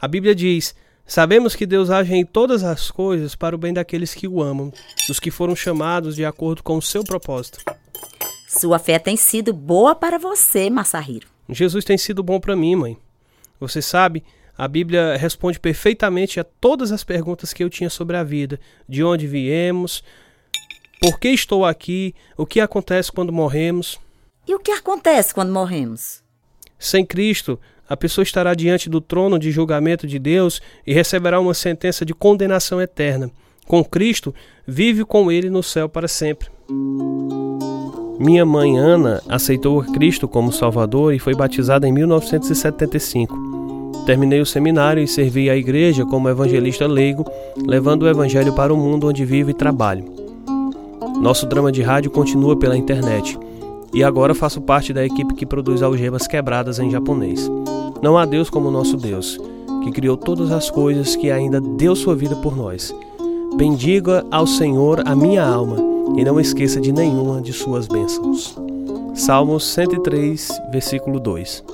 A 0.00 0.08
Bíblia 0.08 0.34
diz: 0.34 0.74
Sabemos 1.06 1.54
que 1.54 1.66
Deus 1.66 1.90
age 1.90 2.14
em 2.14 2.24
todas 2.24 2.62
as 2.64 2.90
coisas 2.90 3.34
para 3.34 3.54
o 3.54 3.58
bem 3.58 3.72
daqueles 3.72 4.14
que 4.14 4.26
o 4.26 4.42
amam, 4.42 4.72
dos 5.06 5.20
que 5.20 5.30
foram 5.30 5.54
chamados 5.54 6.16
de 6.16 6.24
acordo 6.24 6.62
com 6.62 6.76
o 6.76 6.82
seu 6.82 7.04
propósito. 7.04 7.58
Sua 8.48 8.78
fé 8.78 8.98
tem 8.98 9.16
sido 9.16 9.52
boa 9.52 9.94
para 9.94 10.18
você, 10.18 10.70
Massahiro. 10.70 11.28
Jesus 11.52 11.84
tem 11.84 11.98
sido 11.98 12.22
bom 12.22 12.38
para 12.40 12.56
mim, 12.56 12.76
mãe. 12.76 12.96
Você 13.58 13.82
sabe, 13.82 14.24
a 14.56 14.68
Bíblia 14.68 15.16
responde 15.16 15.58
perfeitamente 15.58 16.38
a 16.38 16.44
todas 16.44 16.92
as 16.92 17.04
perguntas 17.04 17.52
que 17.52 17.64
eu 17.64 17.70
tinha 17.70 17.90
sobre 17.90 18.16
a 18.16 18.22
vida: 18.22 18.60
de 18.88 19.02
onde 19.02 19.26
viemos, 19.26 20.02
por 21.00 21.18
que 21.18 21.28
estou 21.28 21.64
aqui, 21.64 22.14
o 22.36 22.44
que 22.44 22.60
acontece 22.60 23.10
quando 23.10 23.32
morremos. 23.32 23.98
E 24.46 24.54
o 24.54 24.58
que 24.58 24.72
acontece 24.72 25.32
quando 25.32 25.52
morremos? 25.52 26.22
Sem 26.78 27.04
Cristo, 27.04 27.58
a 27.88 27.96
pessoa 27.96 28.22
estará 28.22 28.54
diante 28.54 28.88
do 28.88 29.00
trono 29.00 29.38
de 29.38 29.50
julgamento 29.50 30.06
de 30.06 30.18
Deus 30.18 30.60
e 30.86 30.92
receberá 30.92 31.40
uma 31.40 31.54
sentença 31.54 32.04
de 32.04 32.14
condenação 32.14 32.80
eterna. 32.80 33.30
Com 33.66 33.84
Cristo, 33.84 34.34
vive 34.66 35.04
com 35.04 35.30
Ele 35.30 35.48
no 35.48 35.62
céu 35.62 35.88
para 35.88 36.08
sempre. 36.08 36.50
Minha 38.20 38.44
mãe 38.44 38.76
Ana 38.76 39.22
aceitou 39.26 39.82
Cristo 39.82 40.28
como 40.28 40.52
Salvador 40.52 41.14
e 41.14 41.18
foi 41.18 41.34
batizada 41.34 41.88
em 41.88 41.92
1975. 41.92 43.34
Terminei 44.04 44.42
o 44.42 44.46
seminário 44.46 45.02
e 45.02 45.08
servi 45.08 45.48
à 45.48 45.56
igreja 45.56 46.04
como 46.04 46.28
evangelista 46.28 46.86
leigo, 46.86 47.24
levando 47.66 48.02
o 48.02 48.08
evangelho 48.08 48.52
para 48.52 48.74
o 48.74 48.76
mundo 48.76 49.08
onde 49.08 49.24
vivo 49.24 49.48
e 49.48 49.54
trabalho. 49.54 50.04
Nosso 51.18 51.46
drama 51.46 51.72
de 51.72 51.80
rádio 51.80 52.10
continua 52.10 52.58
pela 52.58 52.76
internet 52.76 53.38
e 53.90 54.04
agora 54.04 54.34
faço 54.34 54.60
parte 54.60 54.92
da 54.92 55.02
equipe 55.02 55.32
que 55.32 55.46
produz 55.46 55.82
algemas 55.82 56.26
quebradas 56.26 56.78
em 56.78 56.90
japonês. 56.90 57.50
Não 58.02 58.18
há 58.18 58.26
Deus 58.26 58.50
como 58.50 58.70
nosso 58.70 58.98
Deus, 58.98 59.40
que 59.82 59.90
criou 59.90 60.18
todas 60.18 60.52
as 60.52 60.70
coisas 60.70 61.16
que 61.16 61.30
ainda 61.30 61.58
deu 61.58 61.96
sua 61.96 62.14
vida 62.14 62.36
por 62.36 62.54
nós. 62.54 62.94
Bendiga 63.56 64.26
ao 64.30 64.46
Senhor 64.46 65.00
a 65.06 65.16
minha 65.16 65.42
alma 65.42 65.89
e 66.16 66.24
não 66.24 66.40
esqueça 66.40 66.80
de 66.80 66.92
nenhuma 66.92 67.40
de 67.40 67.52
suas 67.52 67.86
bênçãos. 67.86 68.56
Salmos 69.14 69.64
103, 69.72 70.50
versículo 70.70 71.20
2. 71.20 71.64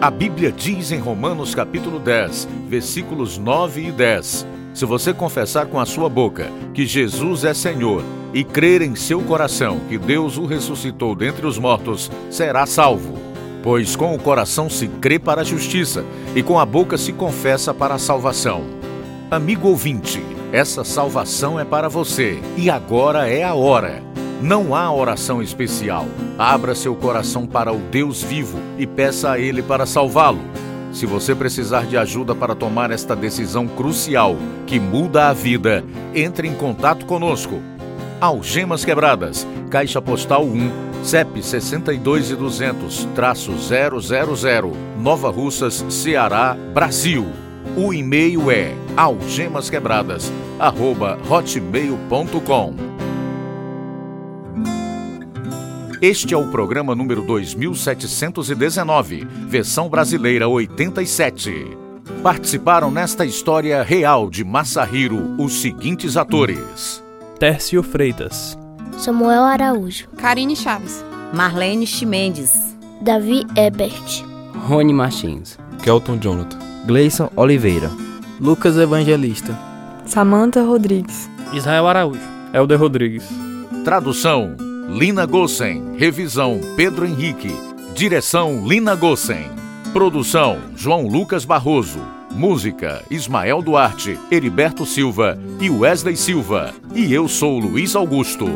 A 0.00 0.10
Bíblia 0.10 0.52
diz 0.52 0.92
em 0.92 0.98
Romanos 0.98 1.54
capítulo 1.54 1.98
10, 1.98 2.48
versículos 2.68 3.36
9 3.36 3.88
e 3.88 3.90
10: 3.90 4.46
Se 4.72 4.84
você 4.84 5.12
confessar 5.12 5.66
com 5.66 5.80
a 5.80 5.86
sua 5.86 6.08
boca 6.08 6.50
que 6.72 6.86
Jesus 6.86 7.44
é 7.44 7.52
Senhor 7.52 8.04
e 8.32 8.44
crer 8.44 8.82
em 8.82 8.94
seu 8.94 9.20
coração 9.22 9.80
que 9.88 9.98
Deus 9.98 10.38
o 10.38 10.46
ressuscitou 10.46 11.16
dentre 11.16 11.46
os 11.46 11.58
mortos, 11.58 12.10
será 12.30 12.64
salvo. 12.64 13.14
Pois 13.62 13.96
com 13.96 14.14
o 14.14 14.18
coração 14.18 14.70
se 14.70 14.86
crê 14.86 15.18
para 15.18 15.40
a 15.40 15.44
justiça 15.44 16.04
e 16.34 16.44
com 16.44 16.60
a 16.60 16.64
boca 16.64 16.96
se 16.96 17.12
confessa 17.12 17.74
para 17.74 17.96
a 17.96 17.98
salvação. 17.98 18.62
Amigo 19.30 19.68
ouvinte, 19.68 20.22
essa 20.52 20.82
salvação 20.82 21.60
é 21.60 21.64
para 21.64 21.88
você 21.88 22.40
e 22.56 22.70
agora 22.70 23.28
é 23.28 23.44
a 23.44 23.54
hora. 23.54 24.02
Não 24.40 24.74
há 24.74 24.90
oração 24.90 25.42
especial. 25.42 26.06
Abra 26.38 26.74
seu 26.74 26.94
coração 26.94 27.46
para 27.46 27.70
o 27.70 27.78
Deus 27.78 28.22
vivo 28.22 28.58
e 28.78 28.86
peça 28.86 29.32
a 29.32 29.38
Ele 29.38 29.62
para 29.62 29.84
salvá-lo. 29.84 30.40
Se 30.90 31.04
você 31.04 31.34
precisar 31.34 31.84
de 31.84 31.98
ajuda 31.98 32.34
para 32.34 32.54
tomar 32.54 32.90
esta 32.90 33.14
decisão 33.14 33.68
crucial 33.68 34.36
que 34.66 34.80
muda 34.80 35.28
a 35.28 35.34
vida, 35.34 35.84
entre 36.14 36.48
em 36.48 36.54
contato 36.54 37.04
conosco. 37.04 37.60
Algemas 38.18 38.84
Quebradas, 38.84 39.46
Caixa 39.70 40.00
Postal 40.00 40.44
1, 40.44 41.04
CEP 41.04 41.42
62 41.42 42.30
e 42.30 42.36
200, 42.36 43.04
traço 43.14 43.52
000, 43.56 44.72
Nova 44.98 45.30
Russas, 45.30 45.84
Ceará, 45.90 46.56
Brasil. 46.72 47.47
O 47.80 47.94
e-mail 47.94 48.50
é 48.50 48.74
algemasquebradas, 48.96 50.32
arroba 50.58 51.16
hotmail.com. 51.30 52.74
Este 56.02 56.34
é 56.34 56.36
o 56.36 56.50
programa 56.50 56.96
número 56.96 57.22
2719, 57.22 59.24
versão 59.46 59.88
brasileira 59.88 60.48
87. 60.48 61.78
Participaram 62.20 62.90
nesta 62.90 63.24
história 63.24 63.80
real 63.84 64.28
de 64.28 64.42
Massahiro 64.42 65.36
os 65.38 65.60
seguintes 65.60 66.16
atores: 66.16 67.00
Tércio 67.38 67.80
Freitas, 67.84 68.58
Samuel 68.96 69.44
Araújo, 69.44 70.08
Karine 70.16 70.56
Chaves, 70.56 71.04
Marlene 71.32 71.86
Chimendes, 71.86 72.76
Davi 73.00 73.46
Ebert, 73.54 74.24
Rony 74.66 74.92
Martins, 74.92 75.56
Kelton 75.84 76.18
Jonathan, 76.18 76.67
Gleison 76.88 77.30
Oliveira, 77.36 77.90
Lucas 78.40 78.78
Evangelista, 78.78 79.54
Samantha 80.06 80.62
Rodrigues, 80.62 81.28
Israel 81.52 81.86
Araújo, 81.86 82.22
Helder 82.50 82.80
Rodrigues. 82.80 83.28
Tradução: 83.84 84.56
Lina 84.88 85.26
Gossen. 85.26 85.98
Revisão: 85.98 86.58
Pedro 86.76 87.04
Henrique. 87.04 87.54
Direção: 87.94 88.66
Lina 88.66 88.94
Gossen. 88.94 89.50
Produção: 89.92 90.56
João 90.74 91.06
Lucas 91.06 91.44
Barroso. 91.44 92.00
Música: 92.30 93.04
Ismael 93.10 93.60
Duarte, 93.60 94.18
Heriberto 94.30 94.86
Silva 94.86 95.38
e 95.60 95.68
Wesley 95.68 96.16
Silva. 96.16 96.72
E 96.94 97.12
eu 97.12 97.28
sou 97.28 97.58
Luiz 97.58 97.94
Augusto. 97.94 98.46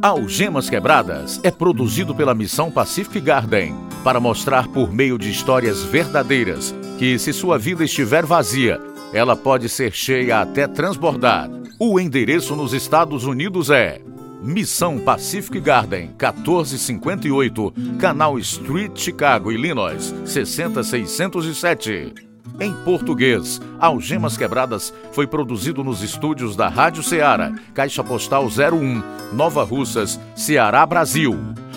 Algemas 0.00 0.70
Quebradas 0.70 1.38
é 1.42 1.50
produzido 1.50 2.14
pela 2.14 2.34
Missão 2.34 2.70
Pacific 2.70 3.20
Garden 3.20 3.74
para 4.02 4.18
mostrar 4.18 4.66
por 4.66 4.90
meio 4.90 5.18
de 5.18 5.30
histórias 5.30 5.82
verdadeiras 5.82 6.74
que, 6.98 7.18
se 7.18 7.32
sua 7.32 7.58
vida 7.58 7.84
estiver 7.84 8.24
vazia, 8.24 8.80
ela 9.12 9.36
pode 9.36 9.68
ser 9.68 9.92
cheia 9.92 10.40
até 10.40 10.66
transbordar. 10.66 11.50
O 11.78 12.00
endereço 12.00 12.56
nos 12.56 12.72
Estados 12.72 13.24
Unidos 13.24 13.70
é 13.70 14.00
Missão 14.42 14.98
Pacific 14.98 15.60
Garden, 15.60 16.10
1458, 16.18 17.74
Canal 17.98 18.38
Street, 18.38 18.98
Chicago, 18.98 19.52
Illinois, 19.52 20.14
60607. 20.24 22.14
Em 22.58 22.72
português, 22.84 23.60
Algemas 23.78 24.36
Quebradas 24.36 24.94
foi 25.12 25.26
produzido 25.26 25.84
nos 25.84 26.02
estúdios 26.02 26.56
da 26.56 26.68
Rádio 26.68 27.02
Ceará, 27.02 27.52
Caixa 27.74 28.02
Postal 28.02 28.46
01, 28.46 29.34
Nova 29.34 29.62
Russas, 29.64 30.18
Ceará, 30.34 30.86
Brasil. 30.86 31.36